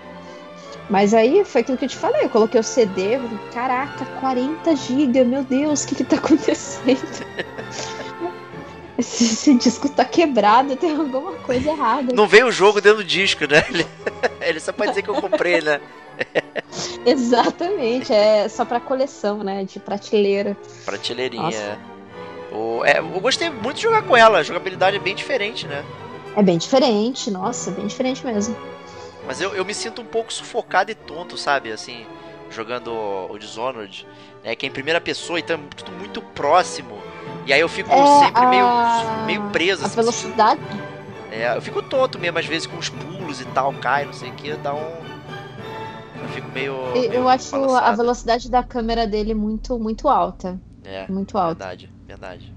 [0.88, 4.04] Mas aí foi aquilo que eu te falei, eu coloquei o CD, eu falei, caraca,
[4.20, 6.98] 40 GB, meu Deus, o que que tá acontecendo?
[8.98, 12.14] Esse, esse disco tá quebrado, tem alguma coisa errada.
[12.14, 13.64] Não veio o jogo dentro do disco, né?
[13.68, 13.86] Ele,
[14.42, 15.80] ele só pode dizer que eu comprei, né?
[17.06, 19.64] Exatamente, é só pra coleção, né?
[19.64, 20.56] De prateleira.
[20.84, 21.78] Prateleirinha.
[22.52, 25.84] O, é, eu gostei muito de jogar com ela, a jogabilidade é bem diferente, né?
[26.36, 28.56] É bem diferente, nossa, bem diferente mesmo.
[29.26, 31.70] Mas eu, eu me sinto um pouco sufocado e tonto, sabe?
[31.72, 32.06] Assim,
[32.50, 32.92] jogando
[33.30, 34.06] o Dishonored,
[34.42, 34.54] né?
[34.56, 36.98] Que é em primeira pessoa, então é tudo muito próximo.
[37.46, 38.66] E aí eu fico É, sempre a- meio,
[39.26, 39.96] meio preso, A assim.
[39.96, 40.60] velocidade.
[41.30, 44.30] É, eu fico tonto mesmo, às vezes com os pulos e tal, cai, não sei
[44.30, 45.00] o que, dá um.
[46.22, 46.72] Eu fico meio.
[46.72, 47.96] Eu, meio eu acho a balançado.
[47.98, 50.60] velocidade da câmera dele muito, muito alta.
[50.84, 51.54] É, Muito alta.
[51.64, 52.52] verdade, verdade.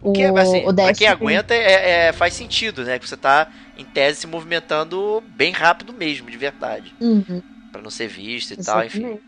[0.00, 2.98] O, Que, assim, o quem aguenta, é, é- faz sentido, né?
[2.98, 6.96] Que você tá, em tese, se movimentando bem rápido mesmo, de verdade.
[7.00, 7.42] Uhum,
[7.72, 9.10] Pra não ser visto e tal, enfim.
[9.10, 9.24] exatamente.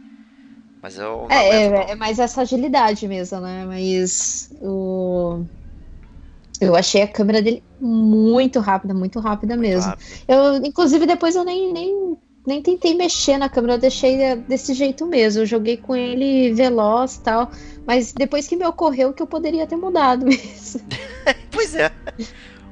[0.83, 3.64] Mas eu É, é, é mais essa agilidade mesmo, né?
[3.66, 5.45] Mas o.
[6.61, 9.95] Eu achei a câmera dele muito rápida, muito rápida mesmo.
[9.95, 10.21] Rápido.
[10.29, 12.16] Eu, inclusive, depois eu nem, nem,
[12.51, 15.42] nem tentei mexer na câmera, eu deixei eh, desse jeito mesmo.
[15.42, 17.51] Eu joguei com ele veloz e tal.
[17.86, 20.80] Mas depois que me ocorreu que eu poderia ter mudado mesmo.
[21.51, 21.90] Pois é.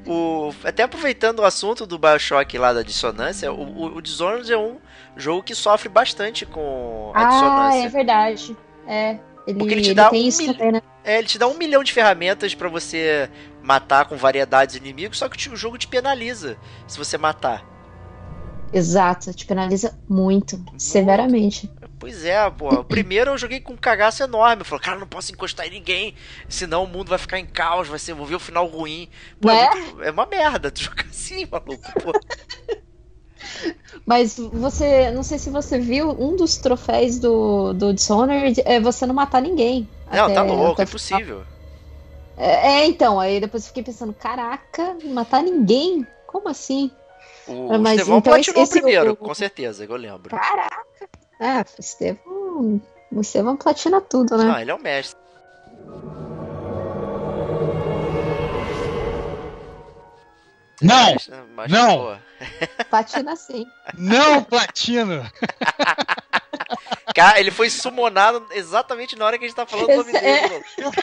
[0.05, 4.57] O, até aproveitando o assunto do Bioshock lá da dissonância, o, o, o Dishonored é
[4.57, 4.77] um
[5.15, 7.85] jogo que sofre bastante com a Ah, dissonância.
[7.85, 8.57] é verdade.
[8.87, 9.17] É.
[9.47, 10.81] Ele, Porque ele te ele dá tem um isso mil- também, né?
[11.03, 13.29] É, ele te dá um milhão de ferramentas pra você
[13.63, 16.57] matar com variedades de inimigos, só que o jogo te penaliza
[16.87, 17.63] se você matar.
[18.71, 21.69] Exato, te penaliza muito, severamente.
[21.97, 22.83] Pois é, pô.
[22.83, 24.61] Primeiro eu joguei com um cagaço enorme.
[24.61, 26.13] Eu falei, cara, não posso encostar em ninguém,
[26.47, 29.09] senão o mundo vai ficar em caos, vai ser, vou ver o final ruim.
[29.41, 29.69] Pô, é, Né?
[29.75, 31.83] muito- é uma merda tu jogar assim, maluco.
[32.03, 32.13] Pô.
[34.05, 39.05] Mas você, não sei se você viu, um dos troféus do, do Dishonored é você
[39.05, 39.89] não matar ninguém.
[40.11, 41.45] Não, até- tá louco, é impossível.
[42.37, 46.07] É, é, então, aí depois eu fiquei pensando, caraca, matar ninguém?
[46.25, 46.89] Como assim?
[47.49, 50.29] O, É, mas Estevão então platinou esse- primeiro, o- com certeza, que eu lembro.
[50.37, 50.85] Caraca!
[51.39, 52.81] Ah, o Estevão.
[53.11, 54.43] O Estevão platina tudo, né?
[54.45, 55.17] Não, ele é o mestre.
[60.81, 61.11] Não!
[61.13, 61.97] Mas- mas, Não!
[61.97, 62.15] pô,
[62.89, 63.65] Platina sim.
[63.97, 65.29] Não, Platino!
[67.13, 70.21] Cara, ele foi sumonado exatamente na hora que a gente tá falando o nome Esse-
[70.21, 70.37] dele.
[70.37, 70.83] é.
[70.83, 70.93] mano.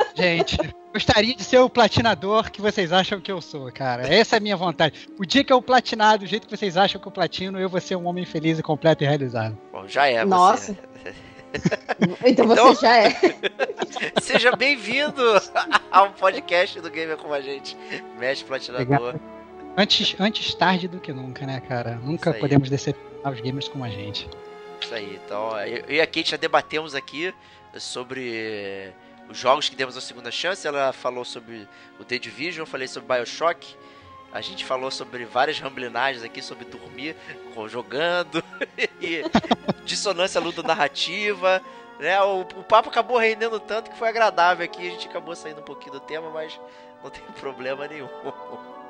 [0.16, 0.56] Gente,
[0.92, 4.06] gostaria de ser o platinador que vocês acham que eu sou, cara.
[4.12, 5.08] Essa é a minha vontade.
[5.18, 7.80] O dia que eu platinar do jeito que vocês acham que eu platino, eu vou
[7.80, 9.56] ser um homem feliz e completo e realizado.
[9.72, 10.72] Bom, já é, Nossa.
[10.72, 10.90] você.
[12.24, 13.10] Então você Então- já é.
[14.22, 15.20] Seja bem-vindo
[15.90, 17.76] ao podcast do Gamer com a gente.
[18.18, 19.16] Mestre Platinador.
[19.76, 21.96] Antes, antes tarde do que nunca, né, cara?
[22.04, 24.28] Nunca podemos decepcionar os gamers como a gente.
[24.80, 25.18] Isso aí.
[25.26, 27.34] Então, eu eu e a Kate já debatemos aqui
[27.76, 28.92] sobre
[29.30, 30.66] os jogos que demos a segunda chance.
[30.66, 31.68] Ela falou sobre
[31.98, 33.76] o The Division, eu falei sobre Bioshock.
[34.32, 37.16] A gente falou sobre várias ramblinagens aqui, sobre dormir
[37.68, 38.42] jogando,
[39.00, 39.24] e
[39.84, 41.60] dissonância ludo-narrativa.
[41.98, 42.20] Né?
[42.22, 44.86] O, o papo acabou rendendo tanto que foi agradável aqui.
[44.86, 46.58] A gente acabou saindo um pouquinho do tema, mas
[47.02, 48.08] não tem problema nenhum.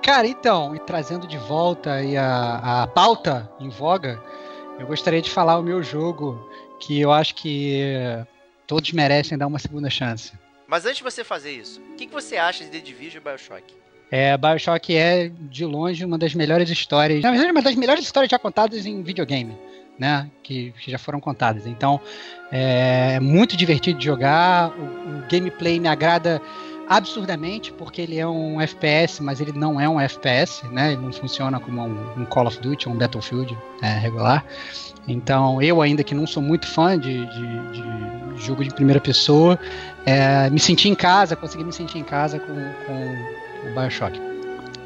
[0.02, 4.22] Cara, então, e trazendo de volta aí a, a pauta em voga,
[4.78, 8.26] eu gostaria de falar o meu jogo que eu acho que
[8.70, 10.32] todos merecem dar uma segunda chance.
[10.68, 13.24] Mas antes de você fazer isso, o que, que você acha de The Division e
[13.24, 13.64] Bioshock?
[14.12, 17.20] É, Bioshock é, de longe, uma das melhores histórias.
[17.20, 19.58] Na verdade, uma das melhores histórias já contadas em videogame,
[19.98, 20.30] né?
[20.40, 21.66] Que, que já foram contadas.
[21.66, 22.00] Então,
[22.52, 24.70] é muito divertido de jogar.
[24.78, 26.40] O, o, gameplay me agrada
[26.88, 30.92] absurdamente, porque ele é um FPS, mas ele não é um FPS, né?
[30.92, 34.44] Ele não funciona como um, um Call of Duty ou um Battlefield é, regular.
[35.08, 39.58] Então, eu ainda que não sou muito fã de, de, de jogo de primeira pessoa,
[40.06, 42.54] é, me senti em casa, consegui me sentir em casa com,
[42.86, 44.20] com o Bioshock.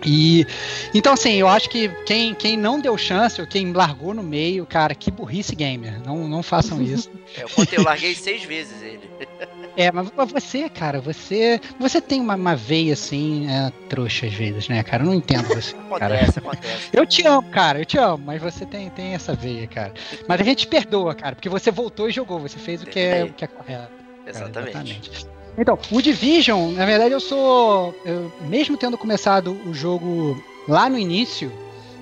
[0.07, 0.47] E
[0.93, 4.67] então assim, eu acho que quem, quem não deu chance, ou quem largou no meio,
[4.67, 5.99] cara, que burrice gamer.
[6.05, 7.11] Não, não façam isso.
[7.37, 9.01] É, eu contei, eu larguei seis vezes ele.
[9.77, 14.69] É, mas você, cara, você você tem uma, uma veia assim, é, trouxa às vezes,
[14.69, 15.03] né, cara?
[15.03, 15.75] Eu não entendo você.
[15.91, 16.91] acontece, acontece.
[16.93, 19.93] Eu te amo, cara, eu te amo, mas você tem, tem essa veia, cara.
[20.29, 23.25] Mas a gente perdoa, cara, porque você voltou e jogou, você fez o que é,
[23.25, 23.93] o que é correto.
[24.27, 24.73] Exatamente.
[24.73, 25.35] Cara, exatamente.
[25.57, 27.95] Então, o Division, na verdade, eu sou.
[28.05, 31.53] Eu, mesmo tendo começado o jogo lá no início,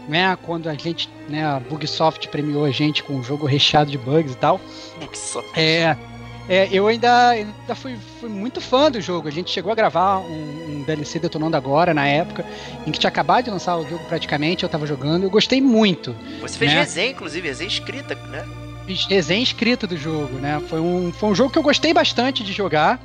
[0.09, 0.37] né?
[0.43, 4.33] Quando a gente, né, a Bugsoft premiou a gente com um jogo recheado de bugs
[4.33, 4.61] e tal.
[5.01, 5.59] Bugsoft.
[5.59, 5.97] É.
[6.49, 9.29] É, eu ainda, ainda fui, fui, muito fã do jogo.
[9.29, 12.45] A gente chegou a gravar um, um, DLC detonando agora, na época,
[12.87, 16.15] em que tinha acabado de lançar o jogo praticamente, eu tava jogando, eu gostei muito.
[16.41, 16.81] Você fez né?
[16.81, 18.45] resenha, inclusive, resenha escrita, né?
[18.87, 20.61] Fiz resenha escrita do jogo, né?
[20.69, 23.01] Foi um, foi um jogo que eu gostei bastante de jogar.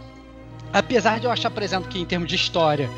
[0.73, 2.89] Apesar de eu achar, por exemplo, que em termos de história,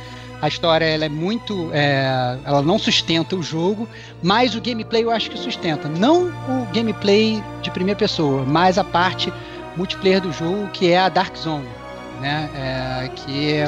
[0.41, 1.69] a história ela é muito.
[1.73, 3.87] É, ela não sustenta o jogo,
[4.23, 5.89] mas o gameplay eu acho que sustenta.
[5.89, 9.31] Não o gameplay de primeira pessoa, mas a parte
[9.79, 11.69] multiplayer do jogo, que é a Dark Zone.
[12.19, 12.49] Né?
[12.53, 13.65] É, que é,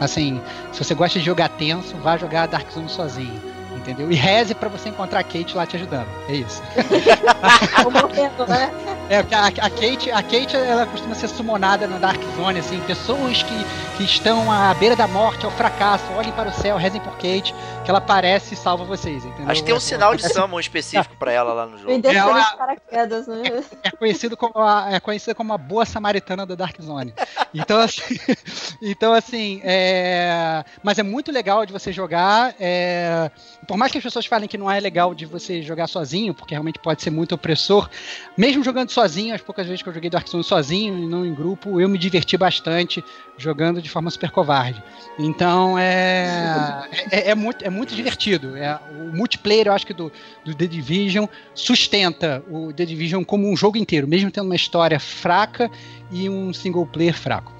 [0.00, 0.40] assim,
[0.72, 3.49] se você gosta de jogar tenso, vá jogar a Dark Zone sozinho
[3.90, 4.10] entendeu?
[4.10, 6.08] E reze para você encontrar a Kate lá te ajudando.
[6.28, 6.62] É isso.
[7.90, 8.70] morrendo, né?
[9.10, 13.42] É, a, a, Kate, a Kate, ela costuma ser sumonada na Dark Zone, assim, pessoas
[13.42, 13.64] que,
[13.96, 17.52] que estão à beira da morte, ao fracasso, olhem para o céu, rezem por Kate,
[17.84, 19.50] que ela aparece e salva vocês, entendeu?
[19.50, 21.90] Acho que tem um sinal de summon específico para ela lá no jogo.
[21.90, 23.42] É, ela, paraquedas, né?
[23.82, 27.12] é, é, conhecido como a, é conhecida como a boa samaritana da Dark Zone.
[27.52, 28.16] Então, assim,
[28.80, 32.54] então, assim é, mas é muito legal de você jogar.
[32.60, 33.28] É,
[33.66, 36.54] por mais que as pessoas falem que não é legal de você jogar sozinho, porque
[36.54, 37.88] realmente pode ser muito opressor,
[38.36, 41.32] mesmo jogando sozinho, as poucas vezes que eu joguei Dark Souls sozinho e não em
[41.32, 43.02] grupo, eu me diverti bastante
[43.38, 44.82] jogando de forma super covarde.
[45.18, 48.54] Então é, é, é muito, é muito divertido.
[48.54, 50.12] É, o multiplayer, eu acho que do,
[50.44, 51.24] do The Division
[51.54, 55.70] sustenta o The Division como um jogo inteiro, mesmo tendo uma história fraca
[56.12, 57.50] e um single player fraco.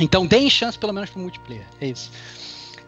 [0.00, 1.66] Então deem chance pelo menos pro multiplayer.
[1.80, 2.10] É isso.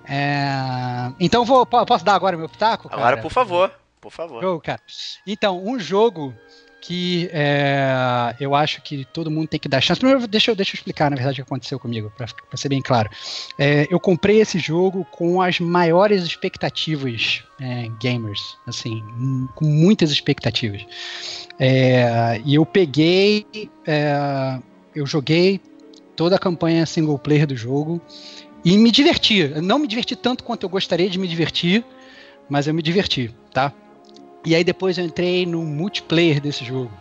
[0.09, 1.12] É...
[1.20, 2.88] Então vou, posso dar agora meu pitaco?
[2.88, 3.00] Cara?
[3.00, 3.72] Agora, por favor.
[4.00, 4.62] Por favor.
[4.62, 4.80] Cara.
[5.26, 6.34] Então, um jogo
[6.80, 10.00] que é, eu acho que todo mundo tem que dar chance.
[10.00, 12.80] Primeiro, deixa eu, deixa eu explicar, na verdade, o que aconteceu comigo, para ser bem
[12.80, 13.11] claro.
[13.59, 19.02] É, eu comprei esse jogo com as maiores expectativas é, gamers, assim,
[19.54, 20.86] com muitas expectativas.
[21.59, 23.46] É, e eu peguei,
[23.86, 24.59] é,
[24.94, 25.61] eu joguei
[26.14, 28.00] toda a campanha single player do jogo
[28.64, 29.48] e me diverti.
[29.62, 31.84] Não me diverti tanto quanto eu gostaria de me divertir,
[32.48, 33.72] mas eu me diverti, tá?
[34.44, 36.92] E aí depois eu entrei no multiplayer desse jogo.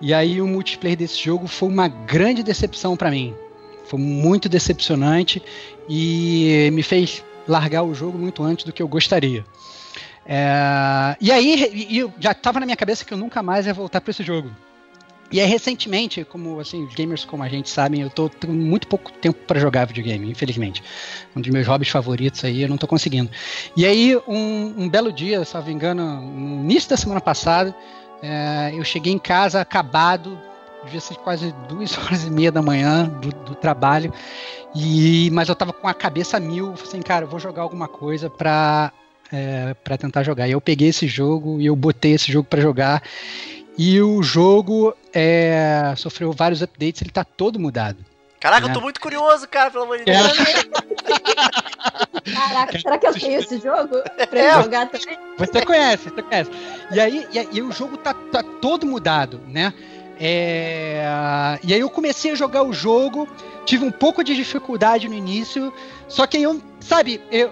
[0.00, 3.34] E aí o multiplayer desse jogo foi uma grande decepção para mim.
[3.86, 5.42] Foi muito decepcionante
[5.88, 9.44] e me fez largar o jogo muito antes do que eu gostaria.
[10.26, 11.16] É...
[11.20, 14.10] E aí e já estava na minha cabeça que eu nunca mais ia voltar para
[14.10, 14.50] esse jogo.
[15.30, 18.86] E aí, recentemente, como assim, os gamers como a gente sabem, eu tô tendo muito
[18.86, 20.82] pouco tempo para jogar videogame, infelizmente.
[21.34, 23.30] Um dos meus hobbies favoritos aí, eu não tô conseguindo.
[23.76, 27.74] E aí, um, um belo dia, se não me engano, no início da semana passada,
[28.22, 30.38] é, eu cheguei em casa acabado,
[30.84, 34.12] devia ser quase duas horas e meia da manhã do, do trabalho,
[34.74, 38.30] e mas eu tava com a cabeça mil, assim, cara, eu vou jogar alguma coisa
[38.30, 38.92] pra,
[39.32, 40.46] é, pra tentar jogar.
[40.48, 43.02] E eu peguei esse jogo e eu botei esse jogo para jogar.
[43.78, 47.98] E o jogo é, sofreu vários updates, ele tá todo mudado.
[48.40, 48.70] Caraca, né?
[48.70, 50.32] eu tô muito curioso, cara, pelo amor de Deus.
[52.34, 54.62] Caraca, será que eu tenho esse jogo pra é.
[54.62, 55.18] jogar também?
[55.38, 56.50] Você conhece, você conhece.
[56.90, 59.72] E aí, e, e o jogo tá, tá todo mudado, né?
[60.18, 61.58] É...
[61.62, 63.28] E aí eu comecei a jogar o jogo,
[63.64, 65.72] tive um pouco de dificuldade no início,
[66.08, 67.50] só que eu, sabe, eu,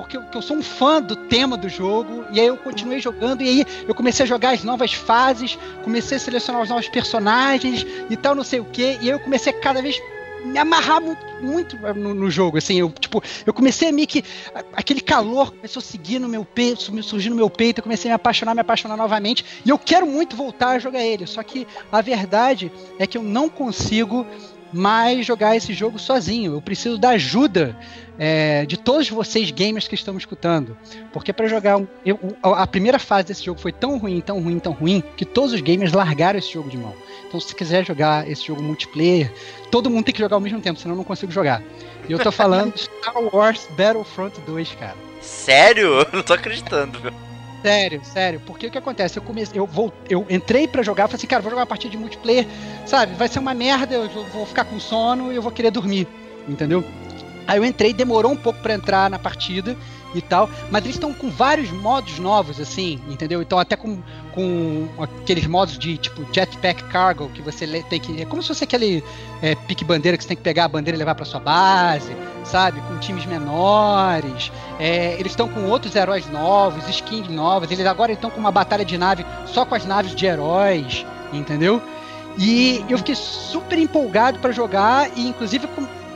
[0.00, 3.42] porque eu, eu, sou um fã do tema do jogo, e aí eu continuei jogando,
[3.42, 7.86] e aí eu comecei a jogar as novas fases, comecei a selecionar os novos personagens
[8.08, 10.00] e tal, não sei o que, e aí eu comecei a cada vez
[10.44, 14.24] me amarrar muito, muito no, no, jogo, assim, eu, tipo, eu comecei a meio que,
[14.72, 18.12] aquele calor começou a seguir no meu peito, surgir no meu peito, eu comecei a
[18.12, 21.66] me apaixonar, me apaixonar novamente, e eu quero muito voltar a jogar ele, só que
[21.92, 24.26] a verdade é que eu não consigo
[24.72, 26.54] mais jogar esse jogo sozinho.
[26.54, 27.76] Eu preciso da ajuda
[28.18, 30.76] é, de todos vocês gamers que estão me escutando.
[31.12, 31.78] Porque para jogar.
[31.78, 35.24] Um, eu, a primeira fase desse jogo foi tão ruim, tão ruim, tão ruim, que
[35.24, 36.94] todos os gamers largaram esse jogo de mão.
[37.26, 39.32] Então, se quiser jogar esse jogo multiplayer,
[39.70, 41.62] todo mundo tem que jogar ao mesmo tempo, senão eu não consigo jogar.
[42.08, 44.96] E eu tô falando Star Wars Battlefront 2, cara.
[45.20, 46.06] Sério?
[46.12, 47.29] Não tô acreditando, meu.
[47.62, 48.40] Sério, sério.
[48.46, 49.18] Porque o que acontece?
[49.18, 51.90] Eu comecei, eu vou, eu entrei para jogar, falei assim, cara, vou jogar uma partida
[51.90, 52.46] de multiplayer,
[52.86, 53.14] sabe?
[53.14, 56.08] Vai ser uma merda, eu vou ficar com sono e eu vou querer dormir,
[56.48, 56.82] entendeu?
[57.46, 59.76] Aí eu entrei, demorou um pouco para entrar na partida
[60.14, 63.42] e tal, mas eles estão com vários modos novos, assim, entendeu?
[63.42, 63.98] Então até com,
[64.34, 68.20] com aqueles modos de tipo jetpack cargo que você tem que.
[68.20, 69.02] É como se fosse aquele
[69.42, 72.16] é, pique bandeira que você tem que pegar a bandeira e levar para sua base,
[72.44, 72.80] sabe?
[72.82, 74.50] Com times menores.
[74.78, 77.70] É, eles estão com outros heróis novos, skins novas.
[77.70, 81.82] Eles agora estão com uma batalha de nave só com as naves de heróis, entendeu?
[82.38, 85.68] E eu fiquei super empolgado para jogar e inclusive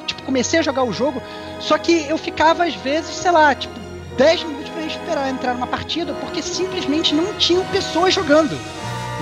[0.06, 1.20] tipo, comecei a jogar o jogo,
[1.60, 3.74] só que eu ficava às vezes, sei lá, tipo
[4.16, 8.56] 10 minutos esperar entrar numa partida, porque simplesmente não tinham pessoas jogando.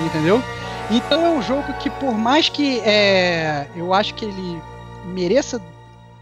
[0.06, 0.42] Entendeu?
[0.90, 4.62] Então é um jogo que, por mais que é, eu acho que ele
[5.06, 5.60] mereça,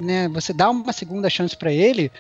[0.01, 2.11] né, você dar uma segunda chance para ele,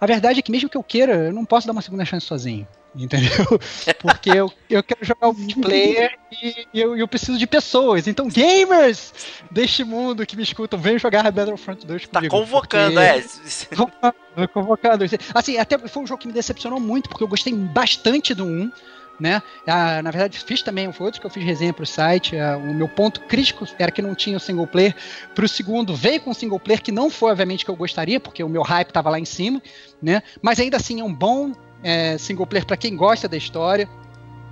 [0.00, 2.26] a verdade é que mesmo que eu queira, eu não posso dar uma segunda chance
[2.26, 2.66] sozinho
[3.04, 3.46] entendeu?
[4.00, 8.06] Porque eu, eu quero jogar o multiplayer e eu, eu preciso de pessoas.
[8.06, 9.12] Então, gamers
[9.50, 12.34] deste mundo que me escutam, venham jogar Battlefront 2 tá comigo.
[12.34, 13.24] Tá convocando, é.
[13.76, 15.04] Convocando, convocando.
[15.34, 18.70] Assim, até foi um jogo que me decepcionou muito, porque eu gostei bastante do 1
[19.18, 19.42] né?
[19.66, 22.36] Ah, na verdade, fiz também, foi outro que eu fiz resenha para o site.
[22.36, 24.94] Ah, o meu ponto crítico era que não tinha o single player.
[25.34, 28.20] Para o segundo, veio com o single player, que não foi, obviamente, que eu gostaria,
[28.20, 29.62] porque o meu hype estava lá em cima,
[30.02, 30.22] né?
[30.42, 31.52] Mas ainda assim é um bom
[31.86, 33.88] é, single player para quem gosta da história.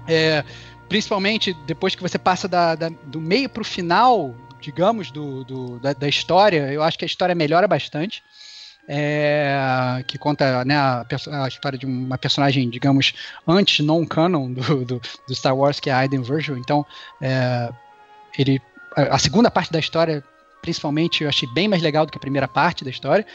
[0.06, 0.44] É,
[0.88, 5.80] principalmente depois que você passa da, da, do meio para o final, digamos, do, do
[5.80, 8.22] da, da, história, eu acho que a história melhora bastante.
[8.86, 11.06] É, que conta né, a,
[11.42, 13.14] a, história de uma personagem, digamos,
[13.48, 16.58] antes non-canon do, do, do, Star Wars, que é a Aiden Virgil.
[16.58, 16.84] Então,
[17.20, 17.70] é,
[18.38, 18.60] ele,
[18.94, 20.22] a, a segunda parte da história
[20.64, 23.26] principalmente, eu achei bem mais legal do que a primeira parte da história.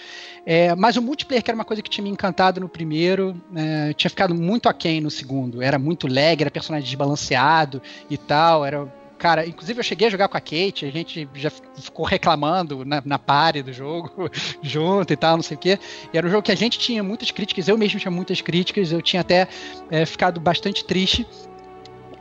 [0.44, 3.94] É, mas o multiplayer, que era uma coisa que tinha me encantado no primeiro, é,
[3.94, 5.62] tinha ficado muito aquém no segundo.
[5.62, 8.66] Era muito lag, era personagem desbalanceado e tal.
[8.66, 12.86] Era cara, inclusive eu cheguei a jogar com a Kate, a gente já ficou reclamando
[12.86, 14.32] na, na pare do jogo
[14.64, 15.78] junto e tal, não sei o quê.
[16.12, 18.92] E era um jogo que a gente tinha muitas críticas, eu mesmo tinha muitas críticas,
[18.92, 19.48] eu tinha até
[19.92, 21.28] é, ficado bastante triste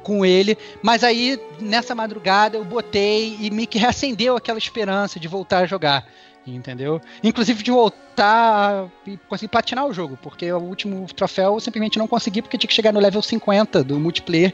[0.03, 5.29] com ele, mas aí nessa madrugada eu botei e me que reacendeu aquela esperança de
[5.29, 6.07] voltar a jogar,
[6.47, 7.01] entendeu?
[7.23, 12.09] Inclusive de voltar e conseguir platinar o jogo, porque o último troféu eu simplesmente não
[12.09, 14.53] consegui porque tinha que chegar no level 50 do multiplayer.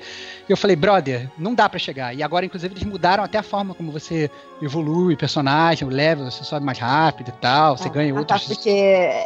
[0.48, 2.14] E eu falei, brother, não dá para chegar.
[2.14, 4.30] E agora inclusive eles mudaram até a forma como você
[4.60, 8.42] evolui o personagem, o level, você sobe mais rápido e tal, você ah, ganha outros.
[8.42, 8.70] Tá, porque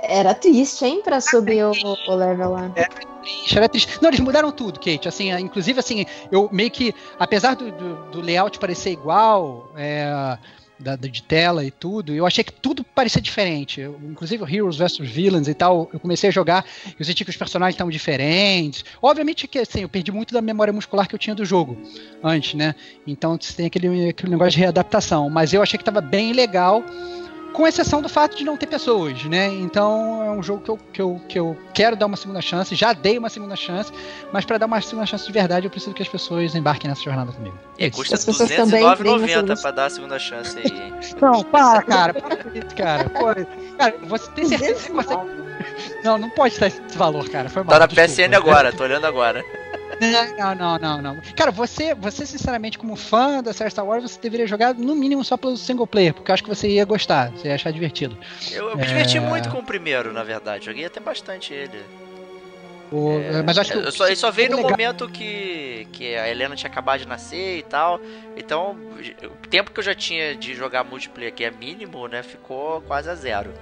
[0.03, 2.71] era triste, hein, para subir o, o level lá.
[2.77, 3.99] É triste, era triste.
[4.01, 5.09] Não, eles mudaram tudo, Kate.
[5.09, 10.39] Assim, inclusive, assim, eu meio que, apesar do, do, do layout parecer igual, é,
[10.79, 13.81] da, de tela e tudo, eu achei que tudo parecia diferente.
[13.81, 16.65] Eu, inclusive o Heroes vs Villains e tal, eu comecei a jogar,
[16.99, 18.85] eu senti que os personagens estavam diferentes.
[19.03, 21.77] Obviamente que assim, eu perdi muito da memória muscular que eu tinha do jogo
[22.23, 22.75] antes, né?
[23.07, 25.29] Então tem aquele, aquele negócio de readaptação.
[25.29, 26.85] Mas eu achei que estava bem legal
[27.53, 29.47] com exceção do fato de não ter pessoas, né?
[29.47, 32.75] Então é um jogo que eu, que eu, que eu quero dar uma segunda chance,
[32.75, 33.93] já dei uma segunda chance,
[34.33, 37.03] mas para dar uma segunda chance de verdade eu preciso que as pessoas embarquem nessa
[37.03, 37.59] jornada comigo.
[37.79, 40.93] E custa R$209,90 pra dar a segunda chance aí.
[41.21, 43.09] Não, para, cara, para com isso, cara.
[43.11, 43.27] Pô,
[43.77, 45.49] cara, você tem certeza que você consegue.
[46.05, 47.49] Não, não pode estar esse valor, cara.
[47.49, 47.73] Foi mal.
[47.73, 49.45] Tá na PSN agora, tô olhando agora.
[50.01, 51.21] Não, não, não, não.
[51.37, 55.25] Cara, você, você sinceramente, como fã da série Star Wars, você deveria jogar no mínimo
[55.25, 58.17] só pelo single player, porque eu acho que você ia gostar, você ia achar divertido.
[58.53, 59.21] Eu, eu me diverti é...
[59.21, 60.67] muito com o primeiro, na verdade.
[60.67, 61.83] Joguei até bastante ele.
[62.91, 64.71] O, é, mas acho que eu só, ele só veio no legal.
[64.71, 68.01] momento que, que a Helena tinha acabado de nascer e tal.
[68.37, 68.79] Então,
[69.25, 73.11] o tempo que eu já tinha de jogar multiplayer, que é mínimo, né, ficou quase
[73.11, 73.53] a zero.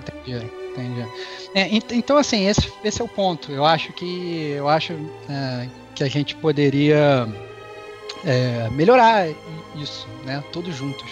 [0.00, 1.06] Entendi, entendi.
[1.54, 3.50] É, então, assim, esse, esse é o ponto.
[3.52, 4.92] Eu acho que eu acho
[5.28, 7.26] é, que a gente poderia
[8.24, 9.28] é, melhorar
[9.76, 10.42] isso, né?
[10.52, 11.10] Todos juntos.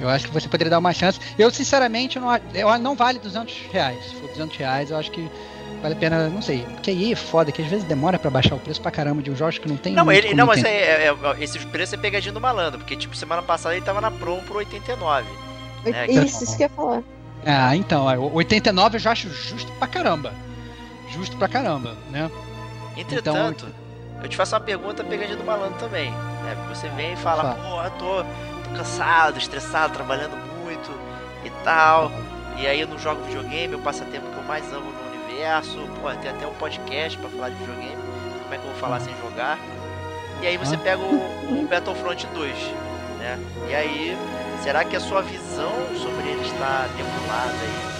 [0.00, 1.18] Eu acho que você poderia dar uma chance.
[1.38, 4.04] Eu, sinceramente, não, eu não vale 200 reais.
[4.04, 5.28] Se for 200 reais, eu acho que
[5.82, 6.60] vale a pena, não sei.
[6.74, 9.30] Porque aí é foda, que às vezes demora para baixar o preço pra caramba de
[9.30, 9.94] um jogo que não tem.
[9.94, 13.16] Não, ele, não, mas é, é, é, esse preço é pegadinho do malandro, porque tipo,
[13.16, 15.26] semana passada ele tava na promo por 89.
[15.84, 17.02] É, que- Isso, isso que eu ia falar.
[17.46, 20.32] Ah, então, ó, o 89 eu já acho justo pra caramba.
[21.10, 22.30] Justo pra caramba, né?
[22.96, 23.66] Entretanto,
[24.22, 26.10] eu te faço uma pergunta pegadinha do malandro também.
[26.10, 26.54] Né?
[26.56, 28.24] Porque você vem e fala, pô, eu tô,
[28.68, 30.90] tô cansado, estressado, trabalhando muito
[31.44, 32.10] e tal.
[32.58, 35.78] E aí eu não jogo videogame, o passatempo que eu mais amo no universo.
[36.00, 38.02] Pô, tem até um podcast pra falar de videogame.
[38.42, 39.58] Como é que eu vou falar sem jogar?
[40.42, 42.56] E aí você pega o, o Battlefront 2,
[43.18, 43.38] né?
[43.68, 44.16] E aí,
[44.62, 47.98] será que a sua visão sobre ele está nebulada aí?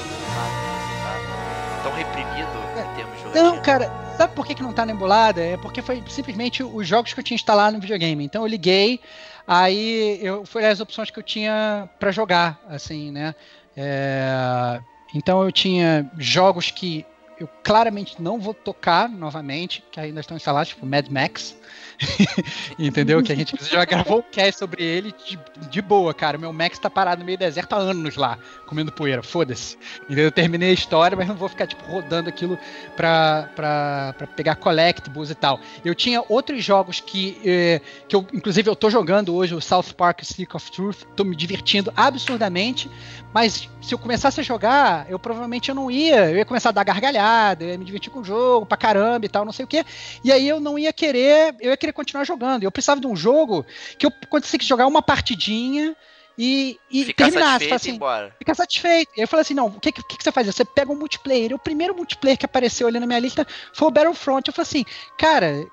[1.03, 3.39] Tá tão reprimido em termos de?
[3.39, 5.41] Não, cara, sabe por que, que não tá nebulada?
[5.41, 8.25] É porque foi simplesmente os jogos que eu tinha instalado no videogame.
[8.25, 9.01] Então eu liguei,
[9.47, 13.35] aí eu foi as opções que eu tinha pra jogar, assim, né?
[13.77, 14.81] É,
[15.15, 17.07] então eu tinha jogos que
[17.39, 21.57] eu claramente não vou tocar novamente, que ainda estão instalados, tipo Mad Max.
[22.79, 23.23] Entendeu?
[23.23, 25.39] Que a gente já gravou um cast sobre ele de,
[25.69, 26.39] de boa, cara.
[26.39, 29.23] Meu Max tá parado no meio do deserto há anos lá, comendo poeira.
[29.23, 29.77] Foda-se.
[30.05, 30.25] Entendeu?
[30.25, 32.59] Eu terminei a história, mas não vou ficar, tipo, rodando aquilo
[32.97, 35.61] pra, pra, pra pegar collectibles e tal.
[35.85, 39.95] Eu tinha outros jogos que, eh, que eu, inclusive, eu tô jogando hoje, o South
[39.97, 41.05] Park Stick of Truth.
[41.17, 42.91] Tô me divertindo absurdamente,
[43.33, 46.31] mas se eu começasse a jogar, eu provavelmente eu não ia.
[46.31, 49.27] Eu ia começar a dar gargalhada, eu ia me divertir com o jogo pra caramba
[49.27, 49.85] e tal, não sei o quê.
[50.23, 52.63] E aí eu não ia querer, eu ia querer continuar jogando.
[52.63, 53.65] Eu precisava de um jogo
[53.99, 55.97] que eu conseguisse jogar uma partidinha
[56.39, 57.51] e, e Ficar terminasse.
[57.53, 58.35] satisfeito assim, embora.
[58.39, 59.11] ficar satisfeito.
[59.17, 60.47] E eu falei assim: não, o que, que, que você faz?
[60.47, 61.53] Você pega um multiplayer.
[61.53, 64.47] O primeiro multiplayer que apareceu ali na minha lista foi o Battlefront.
[64.47, 64.85] Eu falei assim,
[65.19, 65.67] cara.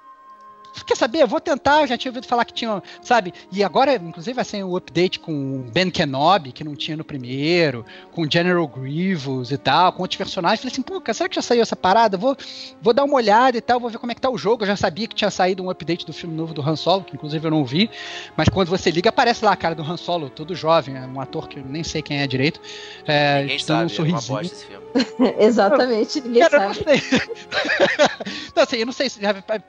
[0.84, 1.22] Quer saber?
[1.22, 1.81] Eu vou tentar.
[1.81, 3.34] Eu já tinha ouvido falar que tinha, sabe?
[3.52, 7.85] E agora, inclusive, vai ser o update com Ben Kenobi, que não tinha no primeiro,
[8.11, 10.60] com General Grievous e tal, com outros personagens.
[10.60, 12.18] Falei assim, pô, será que já saiu essa parada?
[12.18, 12.35] Vou,
[12.81, 14.64] vou dar uma olhada e tal, vou ver como é que tá o jogo.
[14.64, 17.15] Eu já sabia que tinha saído um update do filme novo do Han Solo, que
[17.15, 17.89] inclusive eu não vi.
[18.35, 21.19] Mas quando você liga, aparece lá a cara do Han Solo, todo jovem, é um
[21.19, 22.60] ator que eu nem sei quem é direito.
[23.06, 24.38] É, Ninguém sabe, um é uma sorrisinho.
[24.39, 24.85] bosta esse filme.
[25.39, 26.99] Exatamente, ninguém Cara, eu não sabe.
[26.99, 27.22] sei.
[28.56, 29.19] não, assim, eu não sei, se-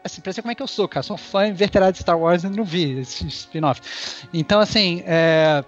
[0.04, 1.02] assim, pra você como é que eu sou, cara.
[1.02, 3.80] Sou fã inveterado de Star Wars e não vi esse spin-off.
[4.32, 5.64] Então, assim, é,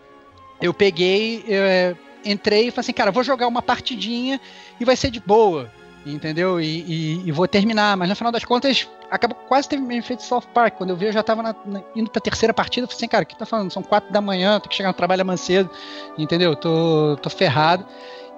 [0.61, 1.95] eu peguei, é,
[2.25, 4.41] entrei e falei assim, cara, vou jogar uma partidinha
[4.81, 5.71] e vai ser de boa.
[6.07, 6.59] Entendeu?
[6.59, 10.23] E, e- e vou terminar, mas no final das contas, acabou quase teve mesmo feito
[10.23, 10.75] South Park.
[10.79, 12.85] Quando eu vi, eu já tava na- na- indo pra terceira partida.
[12.85, 13.71] Eu falei assim, cara, o que tá falando?
[13.71, 15.69] São quatro da manhã, tenho que chegar no trabalho amanhã cedo,
[16.17, 16.57] entendeu?
[16.57, 17.85] Tô, tô ferrado.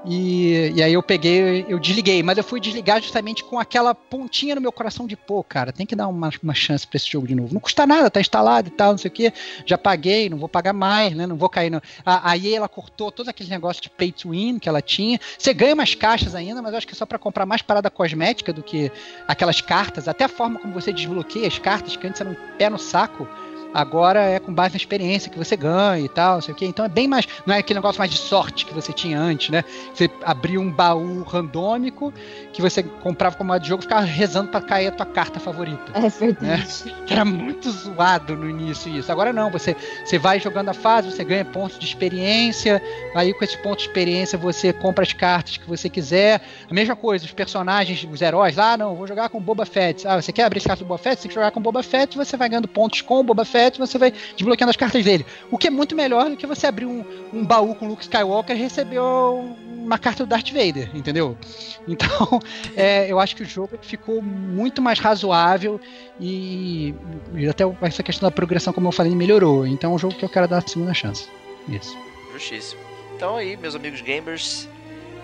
[0.05, 4.55] E, e aí eu peguei, eu desliguei, mas eu fui desligar justamente com aquela pontinha
[4.55, 7.27] no meu coração de pô, cara, tem que dar uma, uma chance pra esse jogo
[7.27, 7.52] de novo.
[7.52, 9.32] Não custa nada, tá instalado e tal, não sei o que.
[9.66, 11.27] Já paguei, não vou pagar mais, né?
[11.27, 11.82] Não vou cair no.
[12.05, 15.20] A, a EA ela cortou todos aqueles negócios de pay to win que ela tinha.
[15.39, 17.90] Você ganha umas caixas ainda, mas eu acho que é só pra comprar mais parada
[17.90, 18.90] cosmética do que
[19.28, 20.09] aquelas cartas.
[20.09, 23.28] Até a forma como você desbloqueia as cartas, que antes era um pé no saco.
[23.72, 26.66] Agora é com base na experiência que você ganha e tal, não sei o quê.
[26.66, 27.26] Então é bem mais.
[27.47, 29.64] Não é aquele negócio mais de sorte que você tinha antes, né?
[29.94, 32.12] Você abria um baú randômico
[32.52, 35.38] que você comprava como modo de jogo e ficava rezando pra cair a tua carta
[35.38, 35.92] favorita.
[35.94, 36.94] É verdade.
[37.06, 39.10] Que era muito zoado no início isso.
[39.10, 42.82] Agora não, você, você vai jogando a fase, você ganha pontos de experiência,
[43.14, 46.40] aí com esses pontos de experiência você compra as cartas que você quiser.
[46.68, 50.06] A mesma coisa, os personagens, os heróis, lá, ah, não, vou jogar com Boba Fett.
[50.06, 51.16] Ah, você quer abrir esse carta do Boba Fett?
[51.16, 53.59] Você tem que jogar com Boba Fett, você vai ganhando pontos com o Boba Fett,
[53.78, 55.26] você vai desbloqueando as cartas dele.
[55.50, 58.56] O que é muito melhor do que você abrir um, um baú com Luke Skywalker
[58.56, 61.36] e receber uma carta do Darth Vader, entendeu?
[61.88, 62.40] Então,
[62.76, 65.80] é, eu acho que o jogo ficou muito mais razoável
[66.20, 66.94] e,
[67.34, 69.66] e até essa questão da progressão, como eu falei, melhorou.
[69.66, 71.26] Então é um jogo que eu quero dar a segunda chance.
[71.68, 71.96] Isso.
[72.32, 72.80] Justíssimo.
[73.16, 74.68] Então aí, meus amigos gamers,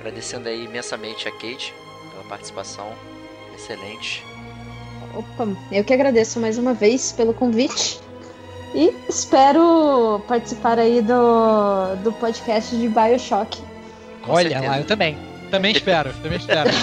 [0.00, 1.72] agradecendo aí imensamente a Kate
[2.10, 2.92] pela participação.
[3.54, 4.24] Excelente.
[5.14, 8.00] Opa, eu que agradeço mais uma vez pelo convite.
[8.76, 13.58] E espero participar aí do, do podcast de Bioshock.
[14.20, 14.70] Com Olha certeza.
[14.70, 15.16] lá, eu também.
[15.50, 16.68] Também espero, também espero.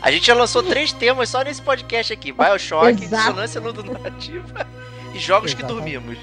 [0.00, 3.22] A gente já lançou três temas só nesse podcast aqui: Bioshock, Exato.
[3.22, 4.66] dissonância ludonarrativa
[5.14, 6.18] e jogos que dormimos.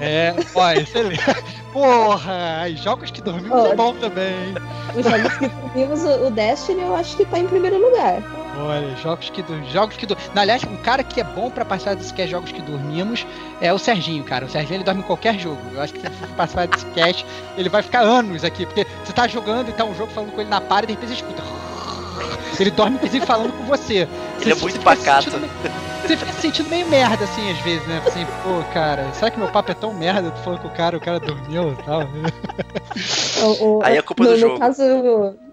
[0.00, 1.24] É, ó, excelente.
[1.72, 3.76] Porra, e jogos que dormimos é Olha.
[3.76, 4.54] bom também.
[4.96, 8.22] Os jogos que vimos, o Destiny, eu acho que tá em primeiro lugar.
[8.60, 12.12] Olha, jogos que jogos que Não, Aliás, um cara que é bom pra participar desse
[12.12, 13.26] cast jogos que dormimos
[13.60, 14.46] é o Serginho, cara.
[14.46, 15.60] O Serginho ele dorme em qualquer jogo.
[15.72, 17.24] Eu acho que se ele participar desse cast,
[17.56, 20.40] ele vai ficar anos aqui, porque você tá jogando e tá um jogo falando com
[20.40, 21.42] ele na par e de repente você escuta.
[22.58, 24.08] Ele dorme, inclusive, falando com você.
[24.40, 25.30] Ele é Você muito pacato.
[26.08, 28.02] Você fica se sentindo meio merda, assim, às vezes, né?
[28.06, 30.30] Assim, pô, cara, será que meu papo é tão merda?
[30.30, 32.00] Tu falando com o cara, o cara dormiu e tal.
[33.44, 34.58] O- o- Aí é culpa no, do no jogo.
[34.58, 34.82] Caso,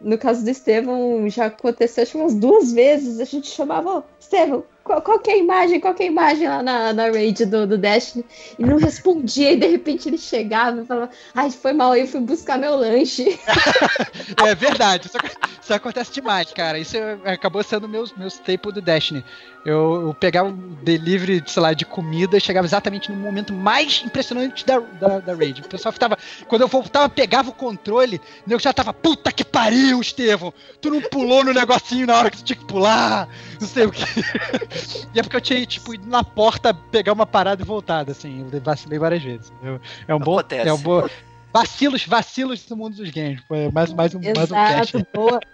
[0.02, 3.20] no caso do Estevão, já aconteceu acho que umas duas vezes.
[3.20, 6.62] A gente chamava, "Ô, Estevão, qual, qual é a imagem, qual é a imagem lá
[6.62, 8.24] na, na raid do, do Destiny?
[8.60, 12.22] E não respondia, e de repente ele chegava e falava, ai, foi mal aí, fui
[12.22, 13.38] buscar meu lanche.
[14.46, 15.18] É verdade, isso,
[15.62, 16.78] isso acontece demais, cara.
[16.78, 19.24] Isso é- acabou sendo meus, meus staple do Destiny.
[19.66, 24.04] Eu, eu pegava um delivery, sei lá, de comida e chegava exatamente no momento mais
[24.06, 25.62] impressionante da, da, da raid.
[25.62, 26.18] O pessoal ficava.
[26.48, 30.54] Quando eu voltava, pegava o controle, o nego já tava, puta que pariu, Estevão!
[30.80, 33.28] Tu não pulou no negocinho na hora que tu tinha que pular,
[33.60, 34.06] não sei o que.
[35.14, 38.48] E é porque eu tinha, tipo, ido na porta pegar uma parada e voltado, assim.
[38.52, 39.52] Eu vacilei várias vezes.
[39.52, 39.80] entendeu?
[40.08, 40.40] É um bom.
[40.52, 41.08] É um bom.
[41.54, 43.42] Vacilos, vacilos do mundo dos games.
[43.48, 44.98] Foi mais, mais um, mais um cast.
[44.98, 45.40] Exato, boa.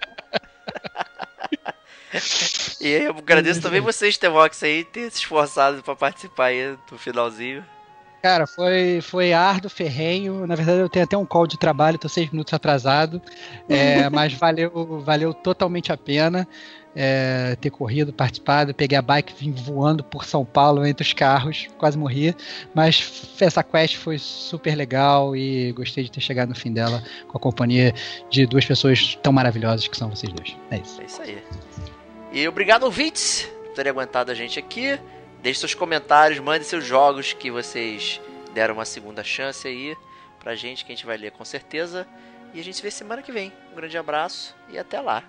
[2.81, 6.97] E aí eu agradeço também vocês, Temox, aí, ter se esforçado pra participar aí do
[6.97, 7.63] finalzinho.
[8.21, 10.45] Cara, foi, foi árduo, ferrenho.
[10.45, 13.21] Na verdade, eu tenho até um call de trabalho, tô seis minutos atrasado.
[13.67, 16.47] É, mas valeu, valeu totalmente a pena
[16.95, 18.73] é, ter corrido, participado.
[18.73, 22.35] Peguei a bike, vim voando por São Paulo entre os carros, quase morri.
[22.73, 27.37] Mas essa quest foi super legal e gostei de ter chegado no fim dela com
[27.37, 27.93] a companhia
[28.29, 30.55] de duas pessoas tão maravilhosas que são vocês dois.
[30.69, 31.01] É isso.
[31.01, 31.43] É isso aí.
[32.31, 34.99] E obrigado, ouvintes, por terem aguentado a gente aqui.
[35.41, 38.21] Deixe seus comentários, mande seus jogos que vocês
[38.53, 39.95] deram uma segunda chance aí
[40.39, 42.07] pra gente, que a gente vai ler com certeza.
[42.53, 43.51] E a gente se vê semana que vem.
[43.71, 45.23] Um grande abraço e até lá.